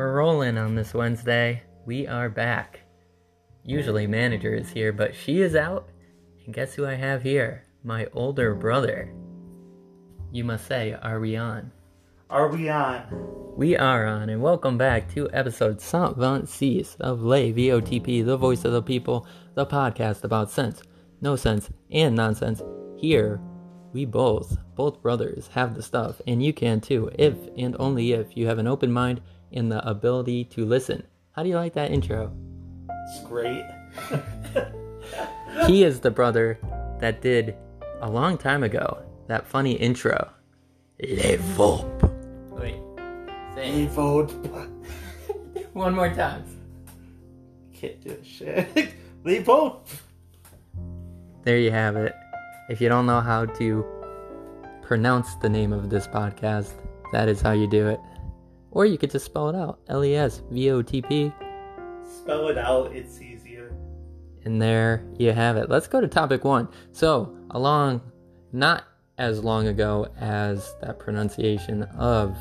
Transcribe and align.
we're 0.00 0.14
rolling 0.14 0.56
on 0.56 0.74
this 0.74 0.94
Wednesday. 0.94 1.62
We 1.84 2.06
are 2.06 2.30
back. 2.30 2.80
Usually, 3.66 4.06
manager 4.06 4.54
is 4.54 4.70
here, 4.70 4.94
but 4.94 5.14
she 5.14 5.42
is 5.42 5.54
out. 5.54 5.90
And 6.46 6.54
guess 6.54 6.72
who 6.72 6.86
I 6.86 6.94
have 6.94 7.22
here? 7.22 7.66
My 7.84 8.06
older 8.14 8.54
brother. 8.54 9.12
You 10.32 10.42
must 10.42 10.66
say, 10.66 10.96
are 11.02 11.20
we 11.20 11.36
on? 11.36 11.70
Are 12.30 12.48
we 12.48 12.70
on? 12.70 13.02
We 13.58 13.76
are 13.76 14.06
on, 14.06 14.30
and 14.30 14.40
welcome 14.40 14.78
back 14.78 15.12
to 15.12 15.28
episode 15.34 15.82
126 15.82 16.94
of 17.00 17.20
Les 17.20 17.52
VOTP, 17.52 18.24
the 18.24 18.38
voice 18.38 18.64
of 18.64 18.72
the 18.72 18.80
people, 18.80 19.26
the 19.52 19.66
podcast 19.66 20.24
about 20.24 20.50
sense, 20.50 20.82
no 21.20 21.36
sense, 21.36 21.68
and 21.90 22.16
nonsense. 22.16 22.62
Here, 22.96 23.38
we 23.92 24.06
both, 24.06 24.56
both 24.76 25.02
brothers, 25.02 25.50
have 25.52 25.74
the 25.74 25.82
stuff, 25.82 26.22
and 26.26 26.42
you 26.42 26.54
can 26.54 26.80
too, 26.80 27.10
if 27.18 27.34
and 27.58 27.76
only 27.78 28.12
if 28.12 28.34
you 28.34 28.46
have 28.46 28.58
an 28.58 28.66
open 28.66 28.90
mind 28.90 29.20
and 29.52 29.70
the 29.70 29.86
ability 29.88 30.44
to 30.44 30.64
listen. 30.64 31.04
How 31.32 31.42
do 31.42 31.48
you 31.48 31.56
like 31.56 31.74
that 31.74 31.90
intro? 31.90 32.32
It's 32.88 33.26
great. 33.26 33.64
He 35.66 35.84
is 35.84 36.00
the 36.00 36.10
brother 36.10 36.58
that 37.00 37.20
did 37.20 37.56
a 38.00 38.10
long 38.10 38.38
time 38.38 38.62
ago 38.62 39.02
that 39.26 39.46
funny 39.46 39.72
intro. 39.72 40.30
Le 41.00 41.38
Vop. 41.56 42.10
Wait, 42.50 42.76
say 43.54 43.82
it 43.84 43.90
vote. 43.90 44.30
one 45.72 45.94
more 45.94 46.12
time. 46.12 46.44
Can't 47.72 48.00
do 48.00 48.16
shit. 48.22 48.94
They 49.22 49.38
vote. 49.38 49.82
There 51.42 51.58
you 51.58 51.70
have 51.70 51.94
it. 51.94 52.14
If 52.70 52.80
you 52.80 52.88
don't 52.88 53.04
know 53.04 53.20
how 53.20 53.44
to 53.44 53.84
pronounce 54.80 55.34
the 55.42 55.48
name 55.50 55.74
of 55.74 55.90
this 55.90 56.06
podcast, 56.06 56.72
that 57.12 57.28
is 57.28 57.42
how 57.42 57.52
you 57.52 57.68
do 57.68 57.86
it. 57.86 58.00
Or 58.70 58.86
you 58.86 58.98
could 58.98 59.10
just 59.10 59.24
spell 59.24 59.48
it 59.48 59.56
out 59.56 59.80
L 59.88 60.04
E 60.04 60.14
S 60.14 60.42
V 60.50 60.70
O 60.70 60.82
T 60.82 61.02
P. 61.02 61.32
Spell 62.02 62.48
it 62.48 62.58
out. 62.58 62.92
It's 62.94 63.20
easier. 63.20 63.74
And 64.44 64.60
there 64.60 65.04
you 65.18 65.32
have 65.32 65.56
it. 65.56 65.68
Let's 65.68 65.86
go 65.86 66.00
to 66.00 66.08
topic 66.08 66.44
one. 66.44 66.68
So, 66.92 67.36
along, 67.50 68.00
not 68.52 68.84
as 69.18 69.44
long 69.44 69.68
ago 69.68 70.08
as 70.18 70.74
that 70.80 70.98
pronunciation 70.98 71.82
of 71.98 72.36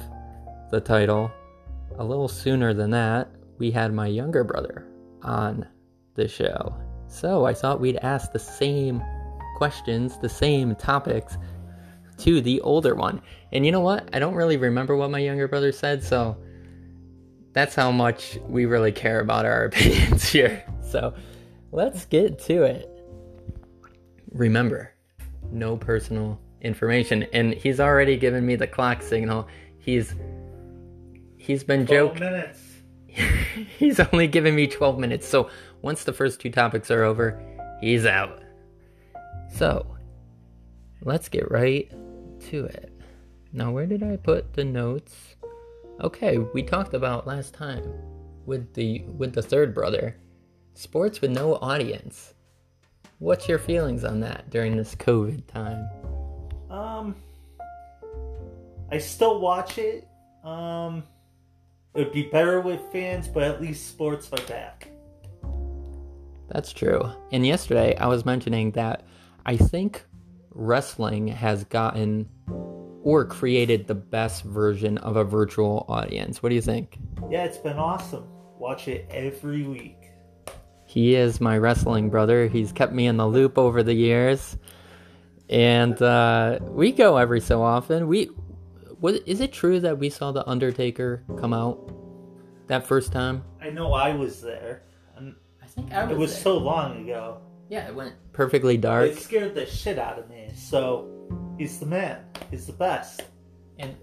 the 0.71 0.79
title, 0.79 1.31
a 1.97 2.03
little 2.03 2.27
sooner 2.27 2.73
than 2.73 2.91
that, 2.91 3.29
we 3.57 3.71
had 3.71 3.93
my 3.93 4.07
younger 4.07 4.43
brother 4.43 4.87
on 5.23 5.67
the 6.15 6.27
show. 6.27 6.73
So, 7.07 7.45
I 7.45 7.53
thought 7.53 7.81
we'd 7.81 7.97
ask 7.97 8.31
the 8.31 8.39
same 8.39 9.01
questions, 9.57 10.17
the 10.19 10.29
same 10.29 10.75
topics 10.75 11.37
to 12.19 12.41
the 12.41 12.61
older 12.61 12.95
one. 12.95 13.21
And 13.51 13.65
you 13.65 13.71
know 13.71 13.81
what? 13.81 14.09
I 14.13 14.19
don't 14.19 14.35
really 14.35 14.57
remember 14.57 14.95
what 14.95 15.11
my 15.11 15.19
younger 15.19 15.47
brother 15.47 15.71
said, 15.71 16.03
so 16.03 16.37
that's 17.53 17.75
how 17.75 17.91
much 17.91 18.37
we 18.47 18.65
really 18.65 18.91
care 18.91 19.19
about 19.19 19.45
our 19.45 19.65
opinions 19.65 20.29
here. 20.29 20.63
So 20.81 21.13
let's 21.71 22.05
get 22.05 22.39
to 22.45 22.63
it. 22.63 22.89
Remember, 24.31 24.93
no 25.51 25.77
personal 25.77 26.39
information. 26.61 27.23
And 27.33 27.53
he's 27.53 27.79
already 27.79 28.17
given 28.17 28.45
me 28.45 28.55
the 28.55 28.67
clock 28.67 29.01
signal. 29.01 29.47
He's 29.79 30.13
he's 31.37 31.63
been 31.63 31.85
joking. 31.85 32.19
minutes. 32.19 32.59
he's 33.77 33.99
only 33.99 34.27
given 34.27 34.55
me 34.55 34.67
12 34.67 34.99
minutes. 34.99 35.27
So 35.27 35.49
once 35.81 36.03
the 36.03 36.13
first 36.13 36.39
two 36.39 36.51
topics 36.51 36.91
are 36.91 37.03
over, 37.03 37.41
he's 37.81 38.05
out. 38.05 38.41
So 39.51 39.95
let's 41.01 41.29
get 41.29 41.49
right 41.49 41.91
to 42.41 42.65
it. 42.65 42.91
Now, 43.51 43.71
where 43.71 43.85
did 43.85 44.03
I 44.03 44.15
put 44.17 44.53
the 44.53 44.63
notes? 44.63 45.35
Okay, 46.01 46.37
we 46.37 46.63
talked 46.63 46.93
about 46.93 47.27
last 47.27 47.53
time 47.53 47.83
with 48.45 48.73
the 48.73 49.01
with 49.17 49.33
the 49.33 49.41
third 49.41 49.73
brother, 49.73 50.15
sports 50.73 51.21
with 51.21 51.31
no 51.31 51.55
audience. 51.55 52.33
What's 53.19 53.49
your 53.49 53.59
feelings 53.59 54.03
on 54.05 54.21
that 54.21 54.49
during 54.49 54.77
this 54.77 54.95
COVID 54.95 55.45
time? 55.47 55.89
Um, 56.69 57.15
I 58.91 58.97
still 58.97 59.39
watch 59.39 59.77
it. 59.77 60.07
Um, 60.43 61.03
it 61.93 61.99
would 61.99 62.13
be 62.13 62.23
better 62.23 62.61
with 62.61 62.79
fans, 62.91 63.27
but 63.27 63.43
at 63.43 63.61
least 63.61 63.87
sports 63.87 64.29
are 64.31 64.41
back. 64.47 64.89
That's 66.47 66.71
true. 66.71 67.01
And 67.31 67.45
yesterday 67.45 67.95
I 67.97 68.07
was 68.07 68.25
mentioning 68.25 68.71
that 68.71 69.03
I 69.45 69.57
think 69.57 70.05
wrestling 70.51 71.27
has 71.27 71.63
gotten 71.65 72.27
or 73.03 73.25
created 73.25 73.87
the 73.87 73.95
best 73.95 74.43
version 74.43 74.97
of 74.99 75.15
a 75.15 75.23
virtual 75.23 75.85
audience. 75.87 76.43
What 76.43 76.49
do 76.49 76.55
you 76.55 76.61
think? 76.61 76.97
Yeah, 77.29 77.43
it's 77.43 77.57
been 77.57 77.77
awesome. 77.77 78.27
Watch 78.57 78.87
it 78.87 79.07
every 79.09 79.63
week. 79.63 79.95
He 80.85 81.15
is 81.15 81.39
my 81.39 81.57
wrestling 81.57 82.09
brother. 82.09 82.47
He's 82.47 82.71
kept 82.71 82.93
me 82.93 83.07
in 83.07 83.17
the 83.17 83.27
loop 83.27 83.57
over 83.57 83.83
the 83.83 83.93
years. 83.93 84.57
And 85.49 85.99
uh, 86.01 86.59
we 86.61 86.91
go 86.91 87.17
every 87.17 87.41
so 87.41 87.61
often. 87.61 88.07
We 88.07 88.29
was 88.99 89.15
is 89.25 89.39
it 89.39 89.53
true 89.53 89.79
that 89.79 89.97
we 89.97 90.09
saw 90.09 90.31
the 90.31 90.47
Undertaker 90.47 91.23
come 91.39 91.53
out 91.53 91.93
that 92.67 92.85
first 92.85 93.11
time? 93.11 93.43
I 93.61 93.69
know 93.69 93.93
I 93.93 94.13
was 94.13 94.41
there. 94.41 94.83
And 95.15 95.35
I 95.61 95.65
think 95.67 95.93
I 95.93 96.03
was. 96.03 96.11
it 96.11 96.17
was 96.17 96.41
so 96.41 96.57
long 96.57 97.03
ago. 97.03 97.41
Yeah, 97.69 97.87
it 97.87 97.95
went 97.95 98.15
perfectly 98.33 98.77
dark. 98.77 99.11
It 99.11 99.19
scared 99.19 99.53
the 99.53 99.65
shit 99.65 99.99
out 99.99 100.17
of 100.17 100.27
me. 100.29 100.49
So 100.55 101.07
he's 101.57 101.79
the 101.79 101.85
man. 101.85 102.25
He's 102.49 102.65
the 102.65 102.73
best. 102.73 103.23
And 103.77 103.95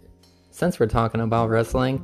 since 0.51 0.79
we're 0.79 0.87
talking 0.87 1.21
about 1.21 1.51
wrestling, 1.51 2.01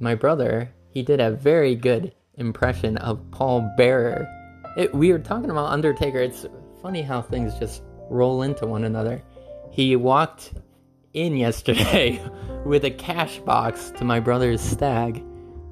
my 0.00 0.16
brother, 0.16 0.70
he 0.90 1.02
did 1.02 1.20
a 1.20 1.30
very 1.30 1.76
good 1.76 2.12
impression 2.34 2.96
of 2.98 3.30
Paul 3.30 3.72
Bearer. 3.76 4.26
It, 4.76 4.92
we 4.92 5.12
were 5.12 5.20
talking 5.20 5.50
about 5.50 5.70
Undertaker. 5.70 6.18
It's 6.18 6.44
funny 6.82 7.02
how 7.02 7.22
things 7.22 7.54
just 7.58 7.82
roll 8.10 8.42
into 8.42 8.66
one 8.66 8.84
another. 8.84 9.22
He 9.70 9.94
walked 9.94 10.52
in 11.14 11.36
yesterday 11.36 12.20
with 12.64 12.84
a 12.84 12.90
cash 12.90 13.38
box 13.38 13.92
to 13.98 14.04
my 14.04 14.18
brother's 14.18 14.60
stag 14.60 15.24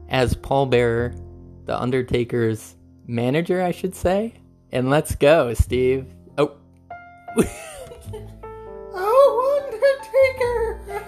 as 0.09 0.34
Paul 0.34 0.67
Bearer, 0.67 1.15
the 1.65 1.81
Undertaker's 1.81 2.77
manager, 3.06 3.62
I 3.62 3.71
should 3.72 3.94
say. 3.94 4.34
And 4.72 4.91
let's 4.91 5.15
go, 5.15 5.55
Steve. 5.55 6.06
Oh. 6.39 6.53
Oh, 8.99 9.62
Undertaker! 9.67 11.05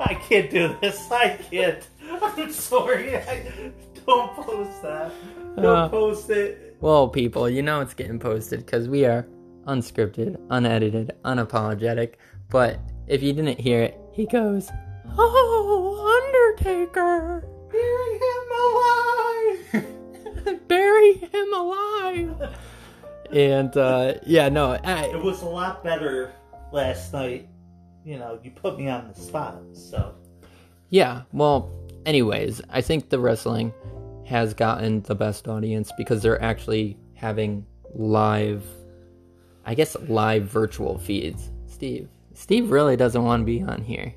I 0.00 0.14
can't 0.14 0.50
do 0.50 0.76
this. 0.80 1.10
I 1.10 1.36
can't. 1.50 1.86
I'm 2.10 2.50
sorry. 2.52 3.16
I, 3.16 3.70
don't 4.06 4.34
post 4.34 4.82
that. 4.82 5.12
Don't 5.56 5.66
Uh. 5.66 5.88
post 5.88 6.30
it. 6.30 6.76
Well, 6.80 7.08
people, 7.08 7.48
you 7.48 7.62
know 7.62 7.80
it's 7.80 7.94
getting 7.94 8.18
posted 8.18 8.64
because 8.64 8.88
we 8.88 9.04
are 9.04 9.26
unscripted, 9.66 10.40
unedited, 10.50 11.12
unapologetic. 11.24 12.14
But 12.50 12.78
if 13.06 13.22
you 13.22 13.32
didn't 13.32 13.60
hear 13.60 13.82
it, 13.82 13.98
he 14.12 14.26
goes, 14.26 14.70
Oh, 15.16 16.20
Undertaker! 16.56 17.44
Bury 17.70 18.14
him 18.14 18.48
alive! 18.64 19.11
Bury 20.72 21.14
him 21.14 21.52
alive! 21.52 22.56
and, 23.30 23.76
uh, 23.76 24.14
yeah, 24.24 24.48
no, 24.48 24.72
it 24.72 25.22
was 25.22 25.42
a 25.42 25.46
lot 25.46 25.84
better 25.84 26.32
last 26.72 27.12
night. 27.12 27.48
You 28.06 28.18
know, 28.18 28.38
you 28.42 28.50
put 28.50 28.78
me 28.78 28.88
on 28.88 29.08
the 29.08 29.20
spot, 29.20 29.58
so. 29.74 30.14
yeah, 30.88 31.22
well, 31.32 31.70
anyways, 32.06 32.62
I 32.70 32.80
think 32.80 33.10
the 33.10 33.18
wrestling 33.18 33.74
has 34.26 34.54
gotten 34.54 35.02
the 35.02 35.14
best 35.14 35.46
audience 35.46 35.92
because 35.98 36.22
they're 36.22 36.40
actually 36.42 36.96
having 37.14 37.66
live, 37.94 38.64
I 39.66 39.74
guess, 39.74 39.94
live 40.08 40.44
virtual 40.44 40.96
feeds. 40.96 41.50
Steve. 41.66 42.08
Steve 42.32 42.70
really 42.70 42.96
doesn't 42.96 43.22
want 43.22 43.42
to 43.42 43.44
be 43.44 43.62
on 43.62 43.82
here. 43.82 44.14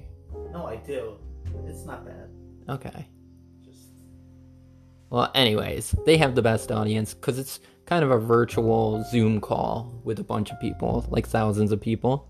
No, 0.53 0.67
I 0.67 0.77
do. 0.77 1.17
It's 1.67 1.85
not 1.85 2.05
bad. 2.05 2.29
Okay. 2.69 3.07
Well, 5.09 5.31
anyways, 5.33 5.95
they 6.05 6.17
have 6.17 6.35
the 6.35 6.41
best 6.41 6.71
audience 6.71 7.13
because 7.13 7.39
it's 7.39 7.59
kind 7.85 8.03
of 8.03 8.11
a 8.11 8.17
virtual 8.17 9.03
Zoom 9.09 9.39
call 9.39 10.01
with 10.03 10.19
a 10.19 10.23
bunch 10.23 10.51
of 10.51 10.59
people, 10.59 11.05
like 11.09 11.27
thousands 11.27 11.71
of 11.71 11.79
people. 11.79 12.27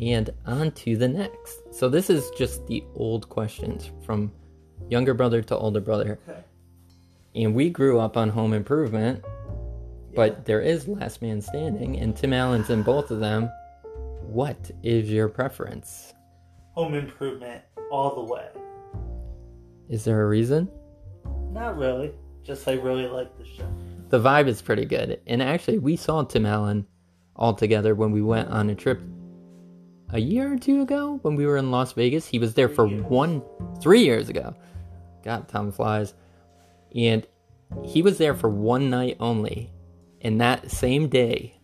And 0.00 0.30
on 0.46 0.72
to 0.72 0.96
the 0.96 1.08
next. 1.08 1.74
So, 1.74 1.88
this 1.88 2.08
is 2.08 2.30
just 2.30 2.66
the 2.66 2.82
old 2.94 3.28
questions 3.28 3.90
from 4.04 4.32
younger 4.88 5.14
brother 5.14 5.42
to 5.42 5.56
older 5.56 5.80
brother. 5.80 6.18
Okay. 6.28 6.40
And 7.34 7.54
we 7.54 7.70
grew 7.70 8.00
up 8.00 8.16
on 8.16 8.30
home 8.30 8.52
improvement, 8.52 9.24
but 10.14 10.44
there 10.44 10.60
is 10.60 10.88
Last 10.88 11.22
Man 11.22 11.40
Standing, 11.40 11.98
and 11.98 12.16
Tim 12.16 12.32
Allen's 12.32 12.70
in 12.70 12.82
both 12.82 13.10
of 13.10 13.20
them. 13.20 13.50
What 14.22 14.70
is 14.82 15.10
your 15.10 15.28
preference? 15.28 16.14
Home 16.72 16.94
improvement 16.94 17.62
all 17.90 18.14
the 18.14 18.32
way. 18.32 18.48
Is 19.92 20.04
there 20.04 20.22
a 20.22 20.26
reason? 20.26 20.70
Not 21.50 21.76
really. 21.76 22.14
Just 22.42 22.66
I 22.66 22.72
really 22.72 23.06
like 23.06 23.36
the 23.36 23.44
show. 23.44 23.70
The 24.08 24.18
vibe 24.18 24.48
is 24.48 24.62
pretty 24.62 24.86
good. 24.86 25.20
And 25.26 25.42
actually, 25.42 25.76
we 25.76 25.96
saw 25.96 26.22
Tim 26.22 26.46
Allen 26.46 26.86
all 27.36 27.52
together 27.52 27.94
when 27.94 28.10
we 28.10 28.22
went 28.22 28.48
on 28.48 28.70
a 28.70 28.74
trip 28.74 29.02
a 30.08 30.18
year 30.18 30.50
or 30.50 30.56
two 30.56 30.80
ago 30.80 31.18
when 31.20 31.36
we 31.36 31.44
were 31.44 31.58
in 31.58 31.70
Las 31.70 31.92
Vegas. 31.92 32.26
He 32.26 32.38
was 32.38 32.54
there 32.54 32.70
for 32.70 32.86
years. 32.86 33.02
one, 33.02 33.42
three 33.82 34.02
years 34.02 34.30
ago. 34.30 34.54
God, 35.24 35.46
time 35.48 35.70
flies. 35.70 36.14
And 36.96 37.26
he 37.84 38.00
was 38.00 38.16
there 38.16 38.34
for 38.34 38.48
one 38.48 38.88
night 38.88 39.18
only. 39.20 39.74
And 40.22 40.40
that 40.40 40.70
same 40.70 41.10
day, 41.10 41.60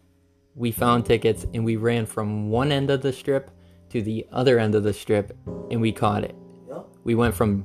we 0.54 0.70
found 0.70 1.06
tickets 1.06 1.46
and 1.54 1.64
we 1.64 1.76
ran 1.76 2.04
from 2.04 2.50
one 2.50 2.72
end 2.72 2.90
of 2.90 3.00
the 3.00 3.12
strip 3.14 3.50
to 3.88 4.02
the 4.02 4.26
other 4.30 4.58
end 4.58 4.74
of 4.74 4.82
the 4.82 4.92
strip 4.92 5.34
and 5.70 5.80
we 5.80 5.92
caught 5.92 6.24
it. 6.24 6.36
Yep. 6.68 6.88
We 7.04 7.14
went 7.14 7.34
from 7.34 7.64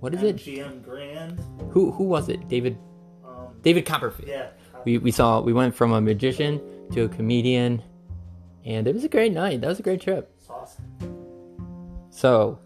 what 0.00 0.14
is 0.14 0.22
it? 0.22 0.36
MGM 0.36 0.82
Grand. 0.82 1.38
Who 1.70 1.90
who 1.92 2.04
was 2.04 2.28
it? 2.28 2.48
David 2.48 2.76
Um, 3.24 3.48
David 3.62 3.86
Copperfield. 3.86 4.28
yeah. 4.28 4.48
We 4.84 4.98
we 4.98 5.10
saw 5.10 5.40
we 5.40 5.52
went 5.52 5.74
from 5.74 5.92
a 5.92 6.00
magician 6.00 6.60
to 6.92 7.04
a 7.04 7.08
comedian 7.08 7.82
and 8.64 8.86
it 8.88 8.94
was 8.94 9.04
a 9.04 9.08
great 9.08 9.32
night. 9.32 9.60
That 9.60 9.68
was 9.68 9.78
a 9.78 9.82
great 9.82 10.00
trip. 10.00 10.30
It's 10.38 10.50
awesome. 10.50 10.84
So, 12.10 12.58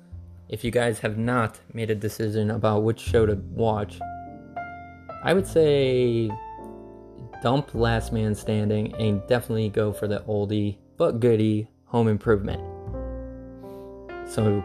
if 0.49 0.65
you 0.65 0.71
guys 0.71 0.99
have 1.01 1.19
not 1.19 1.61
made 1.73 1.91
a 1.91 1.95
decision 1.95 2.51
about 2.51 2.83
which 2.83 2.99
show 3.01 3.27
to 3.27 3.35
watch, 3.55 4.01
I 5.23 5.33
would 5.35 5.47
say 5.47 6.31
dump 7.43 7.75
Last 7.75 8.13
Man 8.13 8.35
Standing 8.35 8.95
and 8.97 9.25
definitely 9.29 9.69
go 9.69 9.93
for 9.93 10.09
the 10.09 10.21
oldie 10.21 10.79
but 10.97 11.21
goodie 11.21 11.69
Home 11.87 12.09
Improvement. 12.09 12.61
So, 14.29 14.65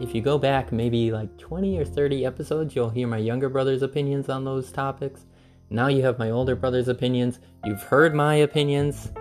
if 0.00 0.14
you 0.14 0.22
go 0.22 0.38
back 0.38 0.72
maybe 0.72 1.12
like 1.12 1.36
20 1.36 1.78
or 1.78 1.84
30 1.84 2.24
episodes, 2.24 2.74
you'll 2.74 2.88
hear 2.88 3.06
my 3.06 3.18
younger 3.18 3.50
brother's 3.50 3.82
opinions 3.82 4.30
on 4.30 4.44
those 4.44 4.72
topics. 4.72 5.26
Now 5.68 5.88
you 5.88 6.02
have 6.02 6.18
my 6.18 6.30
older 6.30 6.56
brother's 6.56 6.88
opinions. 6.88 7.38
You've 7.66 7.82
heard 7.82 8.14
my 8.14 8.36
opinions. 8.36 9.12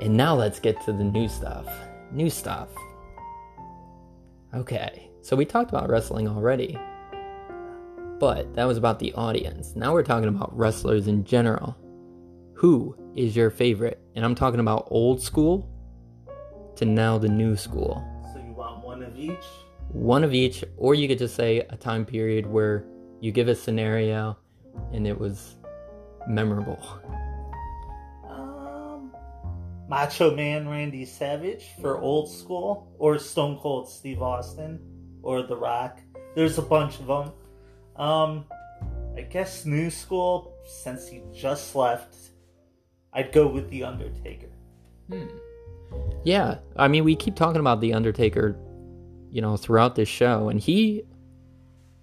And 0.00 0.14
now 0.14 0.34
let's 0.34 0.60
get 0.60 0.80
to 0.82 0.92
the 0.92 1.04
new 1.04 1.26
stuff. 1.26 1.66
New 2.12 2.28
stuff. 2.28 2.68
Okay, 4.54 5.10
so 5.22 5.34
we 5.36 5.46
talked 5.46 5.70
about 5.70 5.88
wrestling 5.88 6.28
already. 6.28 6.78
But 8.20 8.54
that 8.54 8.66
was 8.66 8.76
about 8.76 8.98
the 8.98 9.12
audience. 9.14 9.74
Now 9.74 9.94
we're 9.94 10.02
talking 10.02 10.28
about 10.28 10.56
wrestlers 10.56 11.08
in 11.08 11.24
general. 11.24 11.76
Who 12.52 12.94
is 13.16 13.34
your 13.34 13.50
favorite? 13.50 14.00
And 14.14 14.24
I'm 14.24 14.34
talking 14.34 14.60
about 14.60 14.86
old 14.90 15.22
school 15.22 15.68
to 16.76 16.84
now 16.84 17.16
the 17.16 17.28
new 17.28 17.56
school. 17.56 18.04
So 18.32 18.38
you 18.38 18.52
want 18.52 18.84
one 18.84 19.02
of 19.02 19.18
each? 19.18 19.44
One 19.88 20.24
of 20.24 20.34
each, 20.34 20.64
or 20.76 20.94
you 20.94 21.08
could 21.08 21.18
just 21.18 21.34
say 21.34 21.60
a 21.70 21.76
time 21.76 22.04
period 22.04 22.46
where 22.46 22.84
you 23.20 23.32
give 23.32 23.48
a 23.48 23.54
scenario 23.54 24.36
and 24.92 25.06
it 25.06 25.18
was 25.18 25.56
memorable. 26.26 26.78
Um, 28.28 29.12
Macho 29.88 30.34
Man 30.34 30.68
Randy 30.68 31.04
Savage 31.04 31.66
for 31.80 31.98
old 31.98 32.30
school, 32.30 32.92
or 32.98 33.18
Stone 33.18 33.58
Cold 33.58 33.88
Steve 33.88 34.20
Austin, 34.20 34.80
or 35.22 35.42
The 35.42 35.56
Rock. 35.56 36.00
There's 36.34 36.58
a 36.58 36.62
bunch 36.62 36.98
of 36.98 37.06
them. 37.06 37.32
Um, 37.96 38.44
I 39.16 39.22
guess 39.22 39.64
new 39.64 39.90
school, 39.90 40.56
since 40.66 41.06
he 41.06 41.22
just 41.32 41.74
left, 41.76 42.16
I'd 43.12 43.30
go 43.30 43.46
with 43.46 43.70
The 43.70 43.84
Undertaker. 43.84 44.50
Yeah, 46.24 46.58
I 46.76 46.88
mean, 46.88 47.04
we 47.04 47.14
keep 47.14 47.36
talking 47.36 47.60
about 47.60 47.80
The 47.80 47.92
Undertaker, 47.92 48.58
you 49.34 49.42
know, 49.42 49.56
throughout 49.56 49.96
this 49.96 50.08
show, 50.08 50.48
and 50.48 50.60
he 50.60 51.02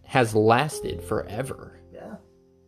has 0.04 0.36
lasted 0.36 1.02
forever. 1.02 1.80
Yeah, 1.94 2.16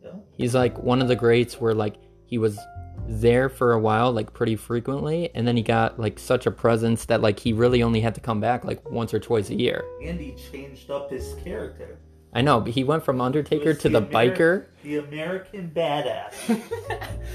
yeah. 0.02 0.12
He's 0.32 0.54
like 0.54 0.78
one 0.78 1.02
of 1.02 1.08
the 1.08 1.16
greats 1.16 1.60
where, 1.60 1.74
like, 1.74 1.96
he 2.24 2.38
was 2.38 2.58
there 3.06 3.50
for 3.50 3.74
a 3.74 3.78
while, 3.78 4.10
like, 4.10 4.32
pretty 4.32 4.56
frequently, 4.56 5.28
and 5.34 5.46
then 5.46 5.54
he 5.58 5.62
got, 5.62 6.00
like, 6.00 6.18
such 6.18 6.46
a 6.46 6.50
presence 6.50 7.04
that, 7.04 7.20
like, 7.20 7.38
he 7.38 7.52
really 7.52 7.82
only 7.82 8.00
had 8.00 8.14
to 8.14 8.22
come 8.22 8.40
back, 8.40 8.64
like, 8.64 8.90
once 8.90 9.12
or 9.12 9.20
twice 9.20 9.50
a 9.50 9.54
year. 9.54 9.84
And 10.02 10.18
he 10.18 10.34
changed 10.50 10.90
up 10.90 11.10
his 11.10 11.34
character. 11.44 11.98
I 12.32 12.40
know, 12.40 12.60
but 12.60 12.72
he 12.72 12.84
went 12.84 13.04
from 13.04 13.20
Undertaker 13.20 13.74
to 13.74 13.88
the, 13.90 14.00
Ameri- 14.00 14.10
biker, 14.34 14.64
The 14.82 14.96
American 14.96 15.70
Badass. 15.76 16.32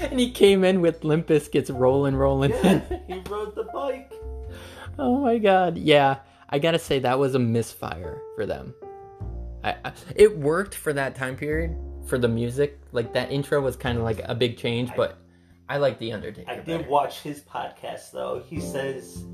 and 0.10 0.18
he 0.18 0.32
came 0.32 0.64
in 0.64 0.80
with 0.80 1.04
Limp 1.04 1.28
Bizkit's 1.28 1.70
rolling, 1.70 2.16
rolling. 2.16 2.50
yeah, 2.50 2.80
he 3.06 3.22
rode 3.30 3.54
the 3.54 3.68
bike. 3.72 4.12
Oh 4.98 5.20
my 5.20 5.38
god. 5.38 5.78
Yeah, 5.78 6.16
I 6.50 6.58
gotta 6.58 6.78
say 6.78 6.98
that 6.98 7.18
was 7.18 7.34
a 7.34 7.38
misfire 7.38 8.20
for 8.34 8.44
them. 8.44 8.74
I, 9.62 9.76
I 9.84 9.92
it 10.16 10.36
worked 10.36 10.74
for 10.74 10.92
that 10.92 11.14
time 11.14 11.36
period 11.36 11.76
for 12.06 12.18
the 12.18 12.28
music. 12.28 12.80
Like 12.92 13.12
that 13.14 13.30
intro 13.30 13.60
was 13.60 13.76
kind 13.76 13.96
of 13.96 14.04
like 14.04 14.20
a 14.24 14.34
big 14.34 14.56
change, 14.56 14.90
but 14.96 15.18
I 15.68 15.76
like 15.76 15.98
the 16.00 16.12
Undertaker. 16.12 16.50
I 16.50 16.56
did 16.56 16.66
better. 16.66 16.90
watch 16.90 17.20
his 17.20 17.40
podcast 17.40 18.10
though. 18.10 18.42
He 18.44 18.60
says 18.60 19.24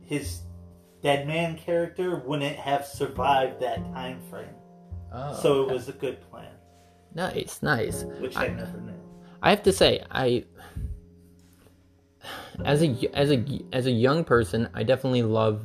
his 0.00 0.40
dead 1.02 1.26
man 1.26 1.58
character 1.58 2.22
wouldn't 2.26 2.56
have 2.56 2.86
survived 2.86 3.60
that 3.60 3.84
time 3.92 4.20
frame. 4.30 4.46
Oh, 5.12 5.38
so 5.42 5.52
okay. 5.52 5.70
it 5.70 5.74
was 5.74 5.88
a 5.88 5.92
good 5.92 6.20
plan, 6.30 6.52
nice, 7.14 7.62
nice. 7.62 8.04
which 8.20 8.36
I 8.36 8.46
never 8.48 8.80
knew. 8.80 8.94
I 9.42 9.50
have 9.50 9.62
to 9.64 9.72
say, 9.72 10.02
I 10.10 10.44
as 12.64 12.82
a 12.82 13.10
as 13.14 13.30
a 13.30 13.44
as 13.72 13.86
a 13.86 13.90
young 13.90 14.24
person, 14.24 14.68
I 14.72 14.84
definitely 14.84 15.22
love 15.22 15.64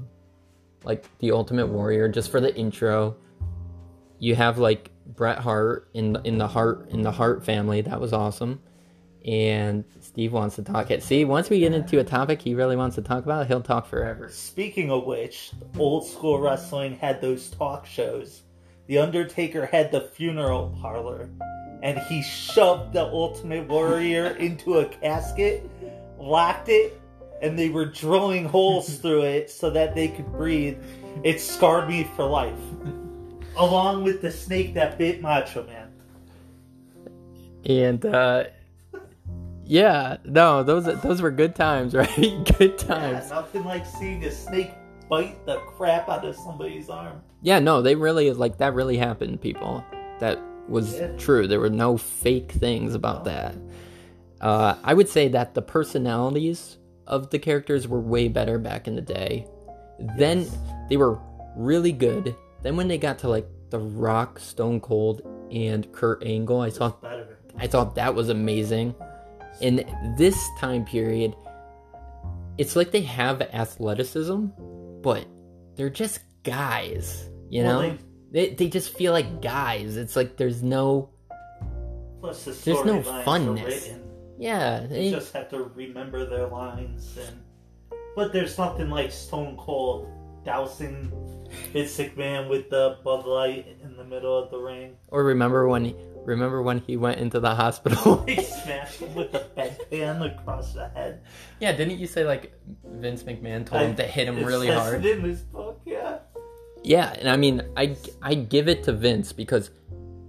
like 0.86 1.06
the 1.20 1.32
Ultimate 1.32 1.68
Warrior 1.68 2.08
just 2.08 2.32
for 2.32 2.40
the 2.40 2.56
intro. 2.56 3.18
You 4.20 4.36
have 4.36 4.58
like 4.58 4.92
Bret 5.06 5.40
Hart 5.40 5.90
in 5.94 6.14
the, 6.14 6.22
in 6.22 6.38
the 6.38 6.48
Hart 6.48 6.90
in 6.90 7.02
the 7.02 7.12
Hart 7.12 7.44
family. 7.44 7.82
That 7.82 8.00
was 8.00 8.14
awesome. 8.14 8.62
And 9.26 9.84
Steve 10.02 10.34
wants 10.34 10.56
to 10.58 10.62
talk 10.62 10.92
it. 10.92 11.02
See, 11.02 11.26
once 11.26 11.50
we 11.50 11.60
get 11.60 11.74
into 11.74 12.00
a 12.00 12.04
topic 12.04 12.42
he 12.42 12.54
really 12.54 12.76
wants 12.76 12.96
to 12.96 13.02
talk 13.02 13.24
about, 13.24 13.48
he'll 13.48 13.60
talk 13.60 13.88
forever. 13.88 14.30
Speaking 14.30 14.92
of 14.92 15.06
which, 15.06 15.52
old 15.80 16.06
school 16.06 16.40
wrestling 16.40 16.96
had 16.96 17.22
those 17.22 17.50
talk 17.50 17.88
shows. 17.88 18.44
The 18.86 19.00
Undertaker 19.00 19.66
had 19.66 19.92
the 19.92 20.02
funeral 20.02 20.78
parlor, 20.80 21.28
and 21.82 21.98
he 22.08 22.22
shoved 22.22 22.94
the 22.94 23.04
Ultimate 23.04 23.68
Warrior 23.68 24.28
into 24.40 24.78
a 24.78 24.86
casket, 24.86 25.68
locked 26.20 26.70
it, 26.70 27.02
and 27.46 27.58
they 27.58 27.70
were 27.70 27.86
drilling 27.86 28.46
holes 28.46 28.98
through 29.02 29.24
it 29.24 29.50
so 29.52 29.70
that 29.70 29.94
they 29.96 30.08
could 30.08 30.32
breathe. 30.32 30.78
It 31.24 31.40
scarred 31.40 31.88
me 31.88 32.08
for 32.16 32.26
life. 32.26 32.58
Along 33.58 34.04
with 34.04 34.22
the 34.22 34.32
snake 34.32 34.74
that 34.74 34.98
bit 34.98 35.22
Macho 35.22 35.66
Man. 35.66 35.92
And 37.66 38.06
uh 38.06 38.46
yeah, 39.68 40.18
no, 40.26 40.62
those 40.62 40.86
those 41.02 41.22
were 41.22 41.32
good 41.32 41.56
times, 41.56 41.96
right? 42.02 42.16
good 42.58 42.78
times. 42.78 43.30
Yeah, 43.30 43.36
nothing 43.36 43.64
like 43.64 43.86
seeing 43.86 44.24
a 44.26 44.32
snake 44.32 44.72
bite 45.10 45.44
the 45.46 45.58
crap 45.60 46.10
out 46.10 46.26
of 46.26 46.36
somebody's 46.36 46.90
arm. 46.90 47.22
Yeah, 47.42 47.60
no, 47.60 47.82
they 47.82 47.96
really 47.96 48.32
like 48.34 48.58
that 48.58 48.74
really 48.74 48.98
happened, 48.98 49.42
people. 49.42 49.84
That 50.20 50.40
was 50.68 50.96
Yeah. 50.96 51.16
true. 51.18 51.48
There 51.48 51.60
were 51.60 51.70
no 51.70 51.98
fake 51.98 52.52
things 52.52 52.94
about 52.94 53.24
that. 53.26 53.56
Uh, 54.42 54.76
I 54.84 54.94
would 54.94 55.08
say 55.10 55.28
that 55.30 55.54
the 55.54 55.62
personalities 55.62 56.78
of 57.08 57.30
the 57.30 57.40
characters 57.40 57.88
were 57.88 58.00
way 58.00 58.28
better 58.28 58.58
back 58.58 58.88
in 58.88 58.96
the 58.96 59.02
day. 59.02 59.48
Then 60.18 60.40
Yes. 60.40 60.58
they 60.90 60.98
were 60.98 61.20
really 61.56 61.92
good. 61.92 62.36
Then 62.62 62.76
when 62.76 62.88
they 62.88 62.98
got 62.98 63.20
to 63.20 63.30
like 63.30 63.48
The 63.70 63.80
Rock, 63.80 64.40
Stone 64.40 64.82
Cold, 64.82 65.22
and 65.52 65.92
Kurt 65.94 66.24
Angle, 66.24 66.62
I 66.62 66.70
Better. 66.70 67.38
I 67.58 67.68
thought 67.68 67.96
that 67.96 68.14
was 68.16 68.30
amazing. 68.30 68.96
In 69.62 69.86
this 70.18 70.38
time 70.60 70.84
period, 70.86 71.34
it's 72.58 72.76
like 72.76 72.92
they 72.92 73.02
have 73.02 73.42
athleticism, 73.42 74.48
but 75.02 75.26
they're 75.76 75.90
just 75.90 76.20
guys, 76.44 77.30
you 77.50 77.64
Well, 77.64 77.82
know? 77.84 77.98
They, 78.32 78.50
they 78.54 78.68
just 78.68 78.94
feel 78.98 79.14
like 79.14 79.42
guys. 79.42 79.96
It's 79.96 80.16
like 80.16 80.36
there's 80.38 80.62
no 80.64 81.10
Plus, 82.20 82.44
the 82.46 82.52
There's 82.52 82.84
no 82.86 83.02
funness. 83.02 83.94
Yeah. 84.38 84.82
You 84.84 84.88
They, 84.88 85.12
just 85.12 85.34
have 85.34 85.50
to 85.50 85.64
remember 85.76 86.26
their 86.26 86.48
lines, 86.48 87.18
and 87.18 87.42
but 88.16 88.32
there's 88.34 88.58
nothing 88.58 88.90
like 88.90 89.12
Stone 89.12 89.58
Cold 89.58 90.10
dousing 90.46 91.12
Vince 91.74 91.98
McMahon 91.98 92.50
with 92.50 92.70
the 92.70 92.98
Bud 93.04 93.26
Light 93.26 93.66
in 93.84 93.98
the 93.98 94.04
middle 94.04 94.38
of 94.38 94.52
the 94.52 94.58
ring. 94.60 94.96
or 95.10 95.24
remember 95.24 95.68
when 95.68 95.86
he, 95.86 95.96
remember 96.24 96.62
when 96.62 96.80
he 96.80 96.98
went 96.98 97.20
into 97.20 97.40
the 97.40 97.54
hospital? 97.56 98.24
He 98.28 98.42
smashed 98.44 99.00
him 99.00 99.16
with 99.16 99.32
the 99.32 99.46
bedpan 99.58 100.40
across 100.40 100.74
the 100.74 100.90
head. 100.90 101.22
yeah, 101.60 101.72
didn't 101.72 101.98
you 102.00 102.08
say 102.08 102.24
like 102.26 102.54
Vince 102.84 103.24
McMahon 103.24 103.66
told 103.66 103.82
I- 103.82 103.86
him 103.86 103.96
to 103.96 104.04
hit 104.04 104.28
him 104.28 104.44
really 104.44 104.68
hard? 104.70 105.04
in 105.06 105.22
his 105.22 105.42
book, 105.42 105.82
yeah. 105.86 106.20
Yeah, 106.84 107.14
and 107.20 107.28
I 107.28 107.36
mean, 107.38 107.64
I 107.76 107.96
I 108.22 108.36
give 108.36 108.68
it 108.68 108.84
to 108.84 108.92
Vince 108.94 109.34
because 109.34 109.72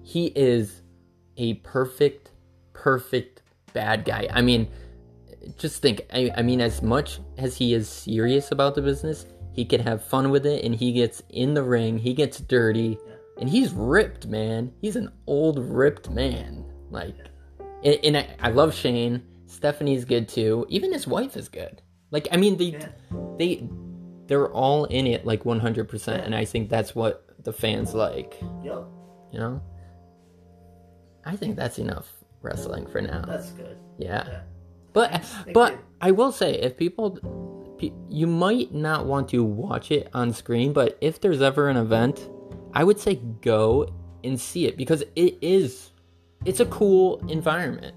he 0.02 0.32
is 0.34 0.80
a 1.36 1.54
perfect, 1.54 2.30
perfect 2.72 3.35
bad 3.80 4.04
guy. 4.04 4.28
I 4.38 4.40
mean, 4.42 4.62
just 5.58 5.82
think. 5.82 6.02
I, 6.12 6.32
I 6.38 6.42
mean, 6.42 6.60
as 6.60 6.82
much 6.82 7.20
as 7.38 7.56
he 7.60 7.74
is 7.74 7.88
serious 7.88 8.50
about 8.50 8.74
the 8.74 8.82
business, 8.82 9.26
he 9.52 9.64
can 9.64 9.80
have 9.80 10.04
fun 10.04 10.30
with 10.30 10.44
it, 10.46 10.64
and 10.64 10.74
he 10.74 10.92
gets 10.92 11.22
in 11.30 11.54
the 11.54 11.62
ring, 11.62 11.98
he 11.98 12.12
gets 12.14 12.40
dirty, 12.40 12.98
and 13.40 13.48
he's 13.48 13.72
ripped, 13.72 14.26
man. 14.26 14.72
He's 14.82 14.96
an 14.96 15.10
old 15.26 15.58
ripped 15.58 16.10
man. 16.10 16.64
Like, 16.90 17.16
and, 17.84 17.98
and 18.04 18.16
I, 18.16 18.24
I 18.40 18.50
love 18.50 18.74
Shane. 18.74 19.22
Stephanie's 19.46 20.04
good 20.04 20.28
too. 20.28 20.66
Even 20.68 20.92
his 20.92 21.06
wife 21.06 21.36
is 21.36 21.48
good. 21.48 21.80
Like 22.10 22.28
I 22.32 22.36
mean 22.36 22.56
they 22.56 22.70
Yeah. 22.76 22.88
they 23.38 23.68
they're 24.26 24.50
all 24.52 24.84
in 24.86 25.06
it 25.06 25.24
like 25.24 25.44
100% 25.44 26.06
Yeah. 26.06 26.14
and 26.24 26.34
I 26.34 26.44
think 26.44 26.68
that's 26.68 26.94
what 26.94 27.24
the 27.44 27.52
fans 27.52 27.94
like, 27.94 28.34
Yep, 28.64 28.82
you 29.32 29.38
know? 29.38 29.60
I 31.24 31.36
think 31.36 31.54
that's 31.56 31.78
enough 31.78 32.08
wrestling 32.42 32.86
for 32.86 33.00
now. 33.00 33.22
that's 33.26 33.50
good. 33.52 33.78
yeah. 33.98 34.24
Yeah. 34.26 34.40
But 34.92 35.22
but 35.52 35.72
you. 35.72 35.78
I 36.00 36.10
will 36.10 36.32
say 36.32 36.54
if 36.54 36.76
people 36.76 37.18
you 38.08 38.26
might 38.26 38.72
not 38.72 39.04
want 39.06 39.28
to 39.30 39.44
watch 39.44 39.90
it 39.90 40.08
on 40.14 40.32
screen, 40.32 40.72
but 40.72 40.96
if 41.00 41.20
there's 41.20 41.42
ever 41.42 41.68
an 41.68 41.76
event, 41.76 42.30
I 42.72 42.84
would 42.84 42.98
say 42.98 43.16
go 43.42 43.92
and 44.24 44.40
see 44.40 44.66
it 44.66 44.76
because 44.76 45.02
it 45.14 45.38
is 45.42 45.90
it's 46.44 46.60
a 46.60 46.66
cool 46.66 47.22
environment. 47.28 47.94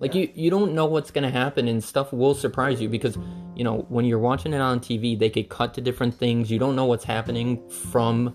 Like 0.00 0.14
you 0.14 0.30
you 0.34 0.50
don't 0.50 0.74
know 0.74 0.86
what's 0.86 1.10
going 1.10 1.24
to 1.24 1.30
happen 1.30 1.68
and 1.68 1.82
stuff 1.82 2.12
will 2.12 2.34
surprise 2.34 2.80
you 2.80 2.88
because 2.88 3.16
you 3.54 3.64
know 3.64 3.86
when 3.88 4.04
you're 4.04 4.18
watching 4.18 4.52
it 4.52 4.60
on 4.60 4.80
TV, 4.80 5.18
they 5.18 5.30
could 5.30 5.48
cut 5.48 5.74
to 5.74 5.80
different 5.80 6.14
things. 6.14 6.50
You 6.50 6.58
don't 6.58 6.76
know 6.76 6.84
what's 6.84 7.04
happening 7.04 7.68
from 7.68 8.34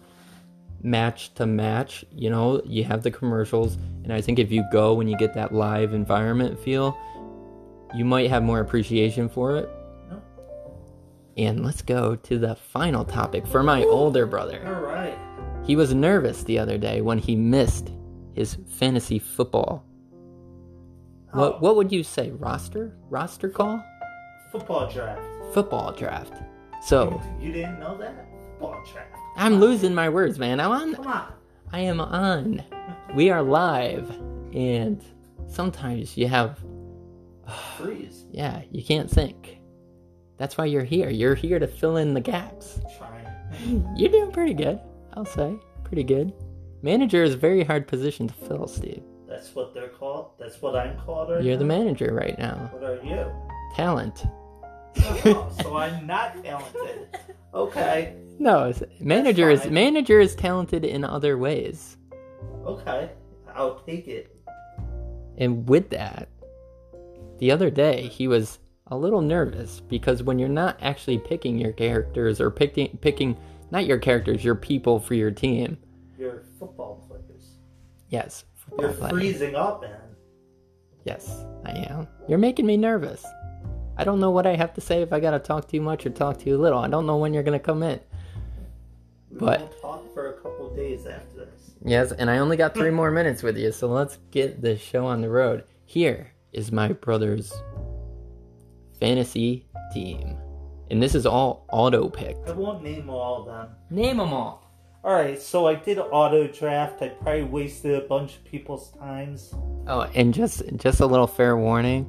match 0.83 1.33
to 1.35 1.45
match. 1.45 2.05
You 2.11 2.29
know, 2.29 2.61
you 2.65 2.83
have 2.83 3.01
the 3.03 3.11
commercials, 3.11 3.75
and 4.03 4.13
I 4.13 4.21
think 4.21 4.37
if 4.39 4.51
you 4.51 4.63
go 4.71 4.99
and 5.01 5.09
you 5.09 5.17
get 5.17 5.33
that 5.33 5.53
live 5.53 5.93
environment 5.93 6.59
feel, 6.59 6.97
you 7.95 8.05
might 8.05 8.29
have 8.29 8.43
more 8.43 8.59
appreciation 8.59 9.29
for 9.29 9.57
it. 9.57 9.69
No. 10.09 10.21
And 11.37 11.65
let's 11.65 11.81
go 11.81 12.15
to 12.15 12.37
the 12.37 12.55
final 12.55 13.05
topic 13.05 13.47
for 13.47 13.63
my 13.63 13.83
older 13.83 14.25
brother. 14.25 14.61
All 14.65 14.81
right. 14.81 15.17
He 15.65 15.75
was 15.75 15.93
nervous 15.93 16.43
the 16.43 16.59
other 16.59 16.77
day 16.77 17.01
when 17.01 17.17
he 17.17 17.35
missed 17.35 17.91
his 18.33 18.57
fantasy 18.67 19.17
football. 19.19 19.85
Oh, 21.33 21.39
What 21.39 21.61
what 21.61 21.75
would 21.77 21.91
you 21.91 22.03
say? 22.03 22.31
Roster? 22.31 22.95
Roster 23.09 23.49
call? 23.49 23.83
football 24.51 24.87
draft? 24.91 25.21
Football 25.53 25.93
draft. 25.93 26.33
So 26.83 27.19
You 27.39 27.51
didn't 27.51 27.79
know 27.79 27.97
that? 27.97 28.27
Football 28.59 28.83
draft. 28.91 29.15
I'm 29.35 29.59
losing 29.59 29.93
my 29.93 30.09
words, 30.09 30.37
man. 30.39 30.59
I'm 30.59 30.71
on 30.71 30.95
Come 30.95 31.07
on. 31.07 31.33
I 31.71 31.79
am 31.79 31.99
on. 31.99 32.63
We 33.15 33.29
are 33.29 33.41
live 33.41 34.09
and 34.53 35.03
sometimes 35.47 36.15
you 36.17 36.27
have 36.27 36.59
Freeze. 37.77 38.25
yeah, 38.31 38.61
you 38.71 38.83
can't 38.83 39.09
think. 39.09 39.59
That's 40.37 40.57
why 40.57 40.65
you're 40.65 40.83
here. 40.83 41.09
You're 41.09 41.35
here 41.35 41.59
to 41.59 41.67
fill 41.67 41.97
in 41.97 42.13
the 42.13 42.21
gaps. 42.21 42.79
Trying. 42.97 43.93
You're 43.95 44.09
doing 44.09 44.31
pretty 44.31 44.53
good, 44.53 44.79
I'll 45.13 45.25
say. 45.25 45.55
Pretty 45.83 46.03
good. 46.03 46.33
Manager 46.81 47.23
is 47.23 47.33
a 47.33 47.37
very 47.37 47.63
hard 47.63 47.87
position 47.87 48.27
to 48.27 48.33
fill, 48.33 48.67
Steve. 48.67 49.03
That's 49.27 49.55
what 49.55 49.73
they're 49.73 49.89
called. 49.89 50.31
That's 50.39 50.61
what 50.61 50.75
I'm 50.75 50.97
called 50.99 51.29
right 51.29 51.43
You're 51.43 51.57
the 51.57 51.65
manager 51.65 52.13
right 52.13 52.37
now. 52.37 52.69
What 52.73 52.83
are 52.83 53.03
you? 53.03 53.25
Talent. 53.75 54.25
Oh, 54.97 55.51
so 55.61 55.77
I'm 55.77 56.05
not 56.05 56.43
talented. 56.43 57.07
Okay. 57.53 58.15
No, 58.39 58.73
manager 58.99 59.49
is 59.49 59.65
manager 59.67 60.19
is 60.19 60.35
talented 60.35 60.83
in 60.83 61.03
other 61.03 61.37
ways. 61.37 61.97
Okay. 62.65 63.11
I'll 63.53 63.79
take 63.81 64.07
it. 64.07 64.35
And 65.37 65.67
with 65.67 65.89
that, 65.91 66.29
the 67.39 67.51
other 67.51 67.69
day 67.69 68.07
he 68.07 68.27
was 68.27 68.59
a 68.87 68.97
little 68.97 69.21
nervous 69.21 69.79
because 69.79 70.23
when 70.23 70.39
you're 70.39 70.49
not 70.49 70.77
actually 70.81 71.17
picking 71.17 71.57
your 71.57 71.71
characters 71.71 72.41
or 72.41 72.49
picking 72.51 72.97
picking 73.01 73.37
not 73.71 73.85
your 73.85 73.97
characters, 73.97 74.43
your 74.43 74.55
people 74.55 74.99
for 74.99 75.15
your 75.15 75.31
team. 75.31 75.77
You're 76.17 76.43
football 76.59 77.03
players. 77.07 77.57
Yes, 78.09 78.45
football 78.55 78.85
You're 78.85 78.93
player. 78.93 79.11
freezing 79.11 79.55
up, 79.55 79.81
man. 79.81 79.99
Yes, 81.05 81.43
I 81.65 81.71
am. 81.89 82.07
You're 82.27 82.37
making 82.37 82.65
me 82.65 82.77
nervous. 82.77 83.25
I 83.97 84.03
don't 84.03 84.19
know 84.19 84.31
what 84.31 84.47
I 84.47 84.55
have 84.55 84.73
to 84.75 84.81
say 84.81 85.01
if 85.01 85.13
I 85.13 85.19
gotta 85.19 85.39
talk 85.39 85.67
too 85.67 85.81
much 85.81 86.05
or 86.05 86.09
talk 86.09 86.39
too 86.39 86.57
little. 86.57 86.79
I 86.79 86.87
don't 86.87 87.05
know 87.05 87.17
when 87.17 87.33
you're 87.33 87.43
gonna 87.43 87.59
come 87.59 87.83
in. 87.83 87.99
We 89.31 89.39
But- 89.39 89.59
won't 89.61 89.81
talk 89.81 90.13
for 90.13 90.29
a 90.29 90.33
couple 90.33 90.69
days 90.75 91.05
after 91.05 91.45
this. 91.45 91.71
Yes, 91.85 92.11
and 92.11 92.29
I 92.29 92.37
only 92.39 92.55
got 92.57 92.73
three 92.73 92.91
more 92.91 93.11
minutes 93.11 93.43
with 93.43 93.57
you, 93.57 93.71
so 93.71 93.87
let's 93.87 94.17
get 94.31 94.61
this 94.61 94.79
show 94.79 95.05
on 95.05 95.21
the 95.21 95.29
road. 95.29 95.63
Here 95.85 96.31
is 96.53 96.71
my 96.71 96.93
brother's 96.93 97.53
fantasy 98.99 99.65
team. 99.93 100.37
And 100.89 101.01
this 101.01 101.15
is 101.15 101.25
all 101.25 101.65
auto 101.71 102.09
picked. 102.09 102.47
I 102.47 102.51
won't 102.53 102.83
name 102.83 103.09
all 103.09 103.41
of 103.41 103.45
them. 103.47 103.69
Name 103.89 104.17
them 104.17 104.33
all. 104.33 104.61
All 105.03 105.13
right, 105.13 105.41
so 105.41 105.67
I 105.67 105.75
did 105.75 105.97
auto 105.99 106.47
draft. 106.47 107.01
I 107.01 107.09
probably 107.09 107.43
wasted 107.43 107.95
a 108.01 108.07
bunch 108.07 108.35
of 108.37 108.45
people's 108.45 108.91
times. 108.91 109.53
Oh, 109.87 110.01
and 110.15 110.33
just 110.33 110.63
just 110.77 111.01
a 111.01 111.05
little 111.05 111.27
fair 111.27 111.57
warning. 111.57 112.05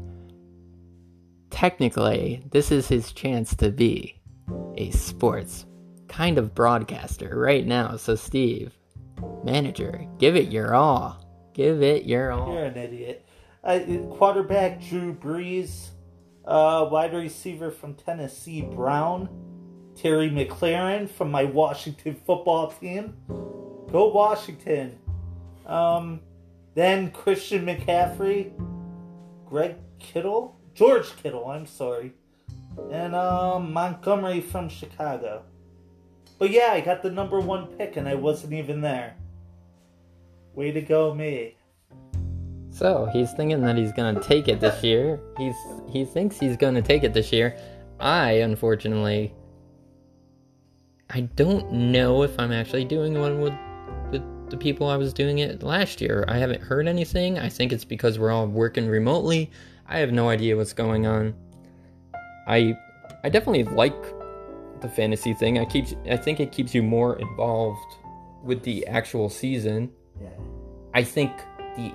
Technically, 1.54 2.42
this 2.50 2.72
is 2.72 2.88
his 2.88 3.12
chance 3.12 3.54
to 3.54 3.70
be 3.70 4.20
a 4.76 4.90
sports 4.90 5.66
kind 6.08 6.36
of 6.36 6.52
broadcaster 6.52 7.38
right 7.38 7.64
now. 7.64 7.96
So 7.96 8.16
Steve, 8.16 8.76
manager, 9.44 10.04
give 10.18 10.34
it 10.34 10.50
your 10.50 10.74
all. 10.74 11.24
Give 11.52 11.80
it 11.80 12.06
your 12.06 12.32
all. 12.32 12.52
You're 12.52 12.64
an 12.64 12.76
idiot. 12.76 13.24
I, 13.62 13.78
quarterback 14.10 14.82
Drew 14.82 15.14
Brees, 15.14 15.90
uh, 16.44 16.88
wide 16.90 17.14
receiver 17.14 17.70
from 17.70 17.94
Tennessee 17.94 18.62
Brown, 18.62 19.28
Terry 19.94 20.30
McLaurin 20.30 21.08
from 21.08 21.30
my 21.30 21.44
Washington 21.44 22.16
football 22.26 22.72
team. 22.72 23.14
Go 23.28 24.10
Washington. 24.12 24.98
Um, 25.66 26.18
then 26.74 27.12
Christian 27.12 27.64
McCaffrey, 27.64 28.50
Greg 29.46 29.76
Kittle, 30.00 30.58
George 30.74 31.14
Kittle. 31.22 31.48
I'm 31.48 31.66
sorry, 31.66 32.12
and 32.90 33.14
um, 33.14 33.72
Montgomery 33.72 34.40
from 34.40 34.68
Chicago. 34.68 35.42
But 36.38 36.50
yeah, 36.50 36.70
I 36.72 36.80
got 36.80 37.02
the 37.02 37.10
number 37.10 37.40
one 37.40 37.66
pick, 37.66 37.96
and 37.96 38.08
I 38.08 38.14
wasn't 38.14 38.52
even 38.52 38.80
there. 38.80 39.16
Way 40.54 40.72
to 40.72 40.80
go, 40.80 41.14
me. 41.14 41.56
So 42.70 43.08
he's 43.12 43.32
thinking 43.32 43.60
that 43.62 43.76
he's 43.76 43.92
gonna 43.92 44.20
take 44.20 44.48
it 44.48 44.58
this 44.58 44.82
year. 44.82 45.20
He's 45.38 45.54
he 45.88 46.04
thinks 46.04 46.40
he's 46.40 46.56
gonna 46.56 46.82
take 46.82 47.04
it 47.04 47.14
this 47.14 47.32
year. 47.32 47.56
I 48.00 48.32
unfortunately 48.32 49.32
I 51.10 51.20
don't 51.20 51.70
know 51.70 52.24
if 52.24 52.38
I'm 52.38 52.50
actually 52.50 52.84
doing 52.84 53.20
one 53.20 53.40
with 53.40 53.54
with 54.10 54.50
the 54.50 54.56
people 54.56 54.88
I 54.88 54.96
was 54.96 55.12
doing 55.12 55.38
it 55.38 55.62
last 55.62 56.00
year. 56.00 56.24
I 56.26 56.38
haven't 56.38 56.62
heard 56.62 56.88
anything. 56.88 57.38
I 57.38 57.48
think 57.48 57.72
it's 57.72 57.84
because 57.84 58.18
we're 58.18 58.32
all 58.32 58.48
working 58.48 58.88
remotely. 58.88 59.52
I 59.86 59.98
have 59.98 60.12
no 60.12 60.28
idea 60.28 60.56
what's 60.56 60.72
going 60.72 61.06
on. 61.06 61.34
I 62.46 62.76
I 63.22 63.28
definitely 63.28 63.64
like 63.64 63.96
the 64.80 64.88
fantasy 64.88 65.34
thing. 65.34 65.58
I 65.58 65.64
keeps 65.64 65.94
I 66.10 66.16
think 66.16 66.40
it 66.40 66.52
keeps 66.52 66.74
you 66.74 66.82
more 66.82 67.18
involved 67.18 67.96
with 68.42 68.62
the 68.62 68.86
actual 68.86 69.28
season. 69.28 69.90
Yeah. 70.20 70.28
I 70.94 71.02
think 71.02 71.32
the 71.76 71.94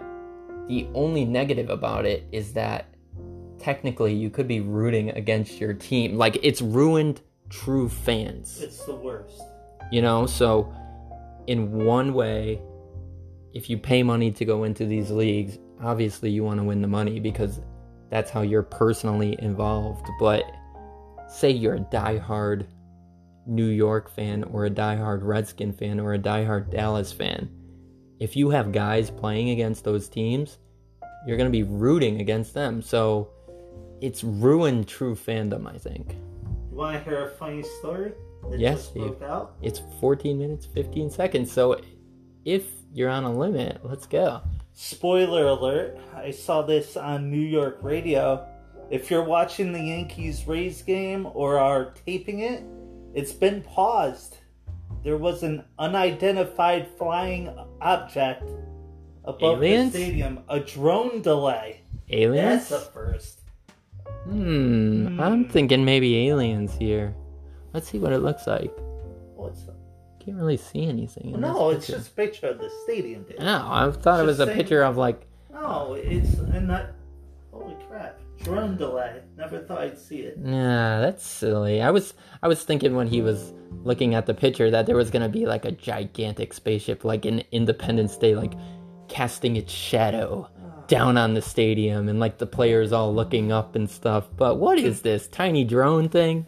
the 0.67 0.87
only 0.93 1.25
negative 1.25 1.69
about 1.69 2.05
it 2.05 2.27
is 2.31 2.53
that 2.53 2.85
technically 3.57 4.13
you 4.13 4.29
could 4.29 4.47
be 4.47 4.61
rooting 4.61 5.09
against 5.11 5.59
your 5.59 5.73
team. 5.73 6.15
Like 6.15 6.39
it's 6.43 6.61
ruined 6.61 7.21
true 7.49 7.89
fans. 7.89 8.61
It's 8.61 8.85
the 8.85 8.95
worst. 8.95 9.41
You 9.91 10.01
know, 10.01 10.25
so 10.25 10.71
in 11.47 11.71
one 11.85 12.13
way 12.13 12.61
if 13.53 13.69
you 13.69 13.77
pay 13.77 14.03
money 14.03 14.31
to 14.31 14.45
go 14.45 14.63
into 14.63 14.85
these 14.85 15.09
leagues, 15.09 15.57
obviously 15.81 16.29
you 16.29 16.43
want 16.43 16.59
to 16.59 16.63
win 16.63 16.81
the 16.81 16.87
money 16.87 17.19
because 17.19 17.61
that's 18.09 18.31
how 18.31 18.41
you're 18.41 18.63
personally 18.63 19.35
involved. 19.39 20.07
But 20.19 20.43
say 21.27 21.51
you're 21.51 21.75
a 21.75 21.79
diehard 21.79 22.65
New 23.45 23.67
York 23.67 24.13
fan 24.13 24.43
or 24.45 24.65
a 24.65 24.69
diehard 24.69 25.23
Redskin 25.23 25.73
fan 25.73 25.99
or 25.99 26.13
a 26.13 26.19
diehard 26.19 26.71
Dallas 26.71 27.11
fan. 27.11 27.49
If 28.19 28.35
you 28.35 28.49
have 28.49 28.71
guys 28.71 29.09
playing 29.09 29.51
against 29.51 29.83
those 29.83 30.09
teams, 30.09 30.57
you're 31.25 31.37
going 31.37 31.51
to 31.51 31.57
be 31.57 31.63
rooting 31.63 32.21
against 32.21 32.53
them. 32.53 32.81
So 32.81 33.29
it's 34.01 34.23
ruined 34.23 34.87
true 34.87 35.15
fandom, 35.15 35.73
I 35.73 35.77
think. 35.77 36.15
You 36.71 36.77
want 36.77 36.97
to 36.97 37.09
hear 37.09 37.25
a 37.25 37.29
funny 37.29 37.63
story? 37.79 38.13
That 38.49 38.59
Yes, 38.59 38.87
just 38.87 38.93
broke 38.93 39.21
out? 39.21 39.55
It's 39.61 39.81
14 39.99 40.37
minutes, 40.37 40.65
15 40.65 41.09
seconds. 41.09 41.51
So 41.51 41.79
if 42.45 42.65
you're 42.93 43.09
on 43.09 43.23
a 43.23 43.33
limit, 43.33 43.81
let's 43.83 44.05
go. 44.05 44.41
Spoiler 44.81 45.45
alert, 45.47 45.97
I 46.15 46.31
saw 46.31 46.61
this 46.61 46.95
on 46.95 47.29
New 47.29 47.35
York 47.41 47.79
radio. 47.81 48.47
If 48.89 49.11
you're 49.11 49.25
watching 49.25 49.73
the 49.73 49.81
Yankees 49.81 50.47
Rays 50.47 50.81
game 50.83 51.27
or 51.33 51.59
are 51.59 51.93
taping 52.05 52.39
it, 52.39 52.63
it's 53.13 53.33
been 53.33 53.61
paused. 53.61 54.37
There 55.03 55.17
was 55.17 55.43
an 55.43 55.65
unidentified 55.79 56.87
flying 56.97 57.53
object 57.81 58.49
above 59.25 59.57
Aliens? 59.61 59.91
the 59.91 59.99
stadium, 59.99 60.39
a 60.47 60.61
drone 60.61 61.21
delay. 61.23 61.81
Aliens? 62.09 62.69
That's 62.69 62.87
a 62.87 62.91
first. 62.91 63.41
Hmm, 64.23 65.19
I'm 65.19 65.43
Hmm. 65.43 65.49
thinking 65.49 65.83
maybe 65.83 66.29
aliens 66.29 66.73
here. 66.73 67.13
Let's 67.73 67.89
see 67.89 67.99
what 67.99 68.13
it 68.13 68.19
looks 68.19 68.47
like. 68.47 68.71
Can't 70.29 70.39
really 70.39 70.57
see 70.57 70.85
anything. 70.85 71.33
in 71.33 71.41
No, 71.41 71.71
it's 71.71 71.87
just 71.87 72.09
a 72.09 72.11
picture 72.11 72.49
of 72.49 72.59
the 72.59 72.69
stadium. 72.83 73.25
No, 73.39 73.67
I 73.67 73.91
thought 73.91 74.19
it 74.19 74.27
was 74.27 74.39
a 74.39 74.45
saying. 74.45 74.57
picture 74.57 74.83
of 74.83 74.95
like. 74.95 75.25
No, 75.51 75.95
it's 75.95 76.35
and 76.35 76.69
that. 76.69 76.93
Holy 77.51 77.75
crap! 77.87 78.19
Drone 78.43 78.77
delay. 78.77 79.21
Never 79.35 79.57
thought 79.57 79.79
I'd 79.79 79.97
see 79.97 80.19
it. 80.19 80.37
Nah, 80.37 81.01
that's 81.01 81.25
silly. 81.25 81.81
I 81.81 81.89
was 81.89 82.13
I 82.43 82.47
was 82.47 82.63
thinking 82.63 82.95
when 82.95 83.07
he 83.07 83.21
was 83.21 83.53
looking 83.83 84.13
at 84.13 84.27
the 84.27 84.35
picture 84.35 84.69
that 84.69 84.85
there 84.85 84.95
was 84.95 85.09
gonna 85.09 85.29
be 85.29 85.47
like 85.47 85.65
a 85.65 85.71
gigantic 85.71 86.53
spaceship, 86.53 87.03
like 87.03 87.25
in 87.25 87.43
Independence 87.51 88.15
Day, 88.15 88.35
like 88.35 88.53
casting 89.07 89.55
its 89.55 89.73
shadow 89.73 90.47
ah. 90.63 90.81
down 90.85 91.17
on 91.17 91.33
the 91.33 91.41
stadium, 91.41 92.07
and 92.07 92.19
like 92.19 92.37
the 92.37 92.45
players 92.45 92.93
all 92.93 93.15
looking 93.15 93.51
up 93.51 93.75
and 93.75 93.89
stuff. 93.89 94.29
But 94.37 94.59
what 94.59 94.77
is 94.77 95.01
this 95.01 95.27
tiny 95.27 95.63
drone 95.63 96.07
thing? 96.07 96.45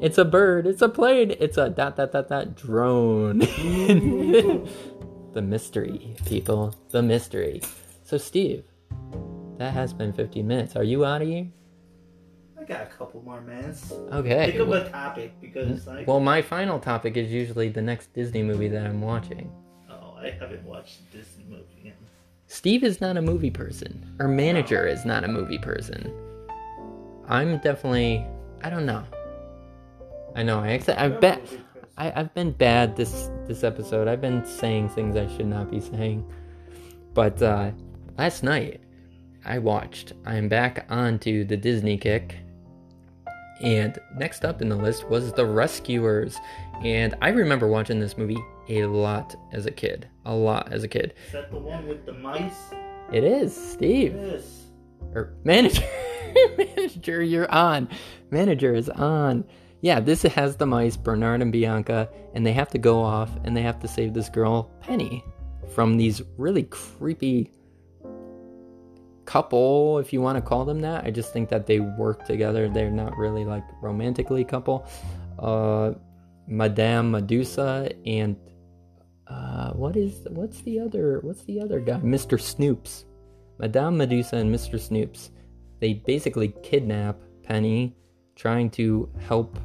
It's 0.00 0.18
a 0.18 0.24
bird. 0.24 0.66
It's 0.66 0.82
a 0.82 0.88
plane. 0.88 1.34
It's 1.38 1.56
a 1.56 1.68
dot 1.68 1.96
dot 1.96 2.12
dot 2.12 2.28
dot 2.28 2.54
drone. 2.56 3.38
the 5.32 5.42
mystery, 5.42 6.16
people. 6.26 6.74
The 6.90 7.02
mystery. 7.02 7.62
So, 8.04 8.16
Steve, 8.16 8.64
that 9.58 9.72
has 9.74 9.92
been 9.92 10.12
15 10.12 10.46
minutes. 10.46 10.76
Are 10.76 10.84
you 10.84 11.04
out 11.04 11.22
of 11.22 11.28
here? 11.28 11.48
I 12.58 12.64
got 12.64 12.82
a 12.82 12.86
couple 12.86 13.22
more 13.22 13.40
minutes. 13.40 13.92
Okay. 14.12 14.52
Think 14.52 14.60
of 14.60 14.70
a 14.72 14.88
topic 14.88 15.32
because 15.40 15.86
like 15.86 16.06
Well, 16.06 16.20
my 16.20 16.42
final 16.42 16.78
topic 16.78 17.16
is 17.16 17.30
usually 17.32 17.68
the 17.68 17.82
next 17.82 18.12
Disney 18.14 18.42
movie 18.42 18.68
that 18.68 18.86
I'm 18.86 19.00
watching. 19.00 19.50
oh 19.90 20.16
I 20.18 20.30
haven't 20.30 20.64
watched 20.64 21.10
this 21.12 21.26
movie 21.48 21.64
yet. 21.84 21.96
Steve 22.46 22.82
is 22.82 23.00
not 23.00 23.16
a 23.16 23.22
movie 23.22 23.50
person. 23.50 24.16
Our 24.20 24.28
manager 24.28 24.86
is 24.86 25.04
not 25.04 25.22
a 25.24 25.28
movie 25.28 25.58
person. 25.58 26.12
I'm 27.28 27.58
definitely. 27.58 28.24
I 28.62 28.70
don't 28.70 28.86
know. 28.86 29.04
I 30.38 30.44
know. 30.44 30.60
I 30.60 30.68
accept, 30.68 31.00
I've 31.00 31.20
been. 31.20 31.40
I, 31.96 32.12
I've 32.14 32.32
been 32.32 32.52
bad 32.52 32.94
this 32.94 33.28
this 33.48 33.64
episode. 33.64 34.06
I've 34.06 34.20
been 34.20 34.46
saying 34.46 34.90
things 34.90 35.16
I 35.16 35.26
should 35.36 35.46
not 35.46 35.68
be 35.68 35.80
saying. 35.80 36.24
But 37.12 37.42
uh, 37.42 37.72
last 38.16 38.44
night, 38.44 38.80
I 39.44 39.58
watched. 39.58 40.12
I'm 40.24 40.48
back 40.48 40.86
onto 40.90 41.44
the 41.44 41.56
Disney 41.56 41.98
kick. 41.98 42.36
And 43.62 43.98
next 44.14 44.44
up 44.44 44.62
in 44.62 44.68
the 44.68 44.76
list 44.76 45.08
was 45.08 45.32
The 45.32 45.44
Rescuers. 45.44 46.36
And 46.84 47.16
I 47.20 47.30
remember 47.30 47.66
watching 47.66 47.98
this 47.98 48.16
movie 48.16 48.38
a 48.68 48.86
lot 48.86 49.34
as 49.50 49.66
a 49.66 49.72
kid. 49.72 50.08
A 50.24 50.32
lot 50.32 50.72
as 50.72 50.84
a 50.84 50.88
kid. 50.88 51.14
Is 51.26 51.32
that 51.32 51.50
the 51.50 51.58
one 51.58 51.88
with 51.88 52.06
the 52.06 52.12
mice? 52.12 52.72
It 53.12 53.24
is, 53.24 53.56
Steve. 53.72 54.14
Yes. 54.16 54.66
Or 55.16 55.34
manager. 55.42 55.82
manager, 56.56 57.24
you're 57.24 57.50
on. 57.50 57.88
Manager 58.30 58.76
is 58.76 58.88
on. 58.88 59.44
Yeah, 59.80 60.00
this 60.00 60.22
has 60.22 60.56
the 60.56 60.66
mice, 60.66 60.96
Bernard 60.96 61.40
and 61.40 61.52
Bianca, 61.52 62.08
and 62.34 62.44
they 62.44 62.52
have 62.52 62.68
to 62.70 62.78
go 62.78 63.00
off 63.00 63.30
and 63.44 63.56
they 63.56 63.62
have 63.62 63.78
to 63.80 63.88
save 63.88 64.12
this 64.12 64.28
girl, 64.28 64.70
Penny, 64.80 65.24
from 65.74 65.96
these 65.96 66.20
really 66.36 66.64
creepy 66.64 67.52
couple, 69.24 69.98
if 69.98 70.12
you 70.12 70.22
want 70.22 70.36
to 70.36 70.42
call 70.42 70.64
them 70.64 70.80
that. 70.80 71.04
I 71.04 71.10
just 71.10 71.32
think 71.32 71.50
that 71.50 71.66
they 71.66 71.80
work 71.80 72.24
together. 72.24 72.68
They're 72.68 72.90
not 72.90 73.16
really 73.16 73.44
like 73.44 73.62
romantically 73.82 74.44
couple. 74.44 74.88
Uh 75.38 75.92
Madame 76.48 77.10
Medusa 77.10 77.90
and 78.06 78.34
uh 79.26 79.72
what 79.74 79.96
is 79.96 80.26
what's 80.30 80.62
the 80.62 80.80
other 80.80 81.20
what's 81.20 81.44
the 81.44 81.60
other 81.60 81.78
guy? 81.78 81.98
Mr. 81.98 82.38
Snoops. 82.38 83.04
Madame 83.58 83.98
Medusa 83.98 84.36
and 84.36 84.52
Mr. 84.52 84.76
Snoops. 84.76 85.28
They 85.80 85.92
basically 85.92 86.54
kidnap 86.62 87.20
Penny, 87.42 87.94
trying 88.38 88.70
to 88.70 89.10
help 89.26 89.58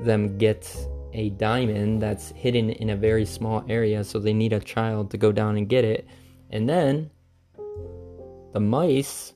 them 0.00 0.36
get 0.36 0.76
a 1.14 1.30
diamond 1.30 2.02
that's 2.02 2.30
hidden 2.32 2.70
in 2.70 2.90
a 2.90 2.96
very 2.96 3.24
small 3.24 3.64
area, 3.68 4.02
so 4.02 4.18
they 4.18 4.34
need 4.34 4.52
a 4.52 4.60
child 4.60 5.10
to 5.12 5.16
go 5.16 5.30
down 5.32 5.56
and 5.56 5.68
get 5.68 5.84
it. 5.84 6.06
And 6.50 6.68
then 6.68 7.10
the 8.52 8.60
mice 8.60 9.32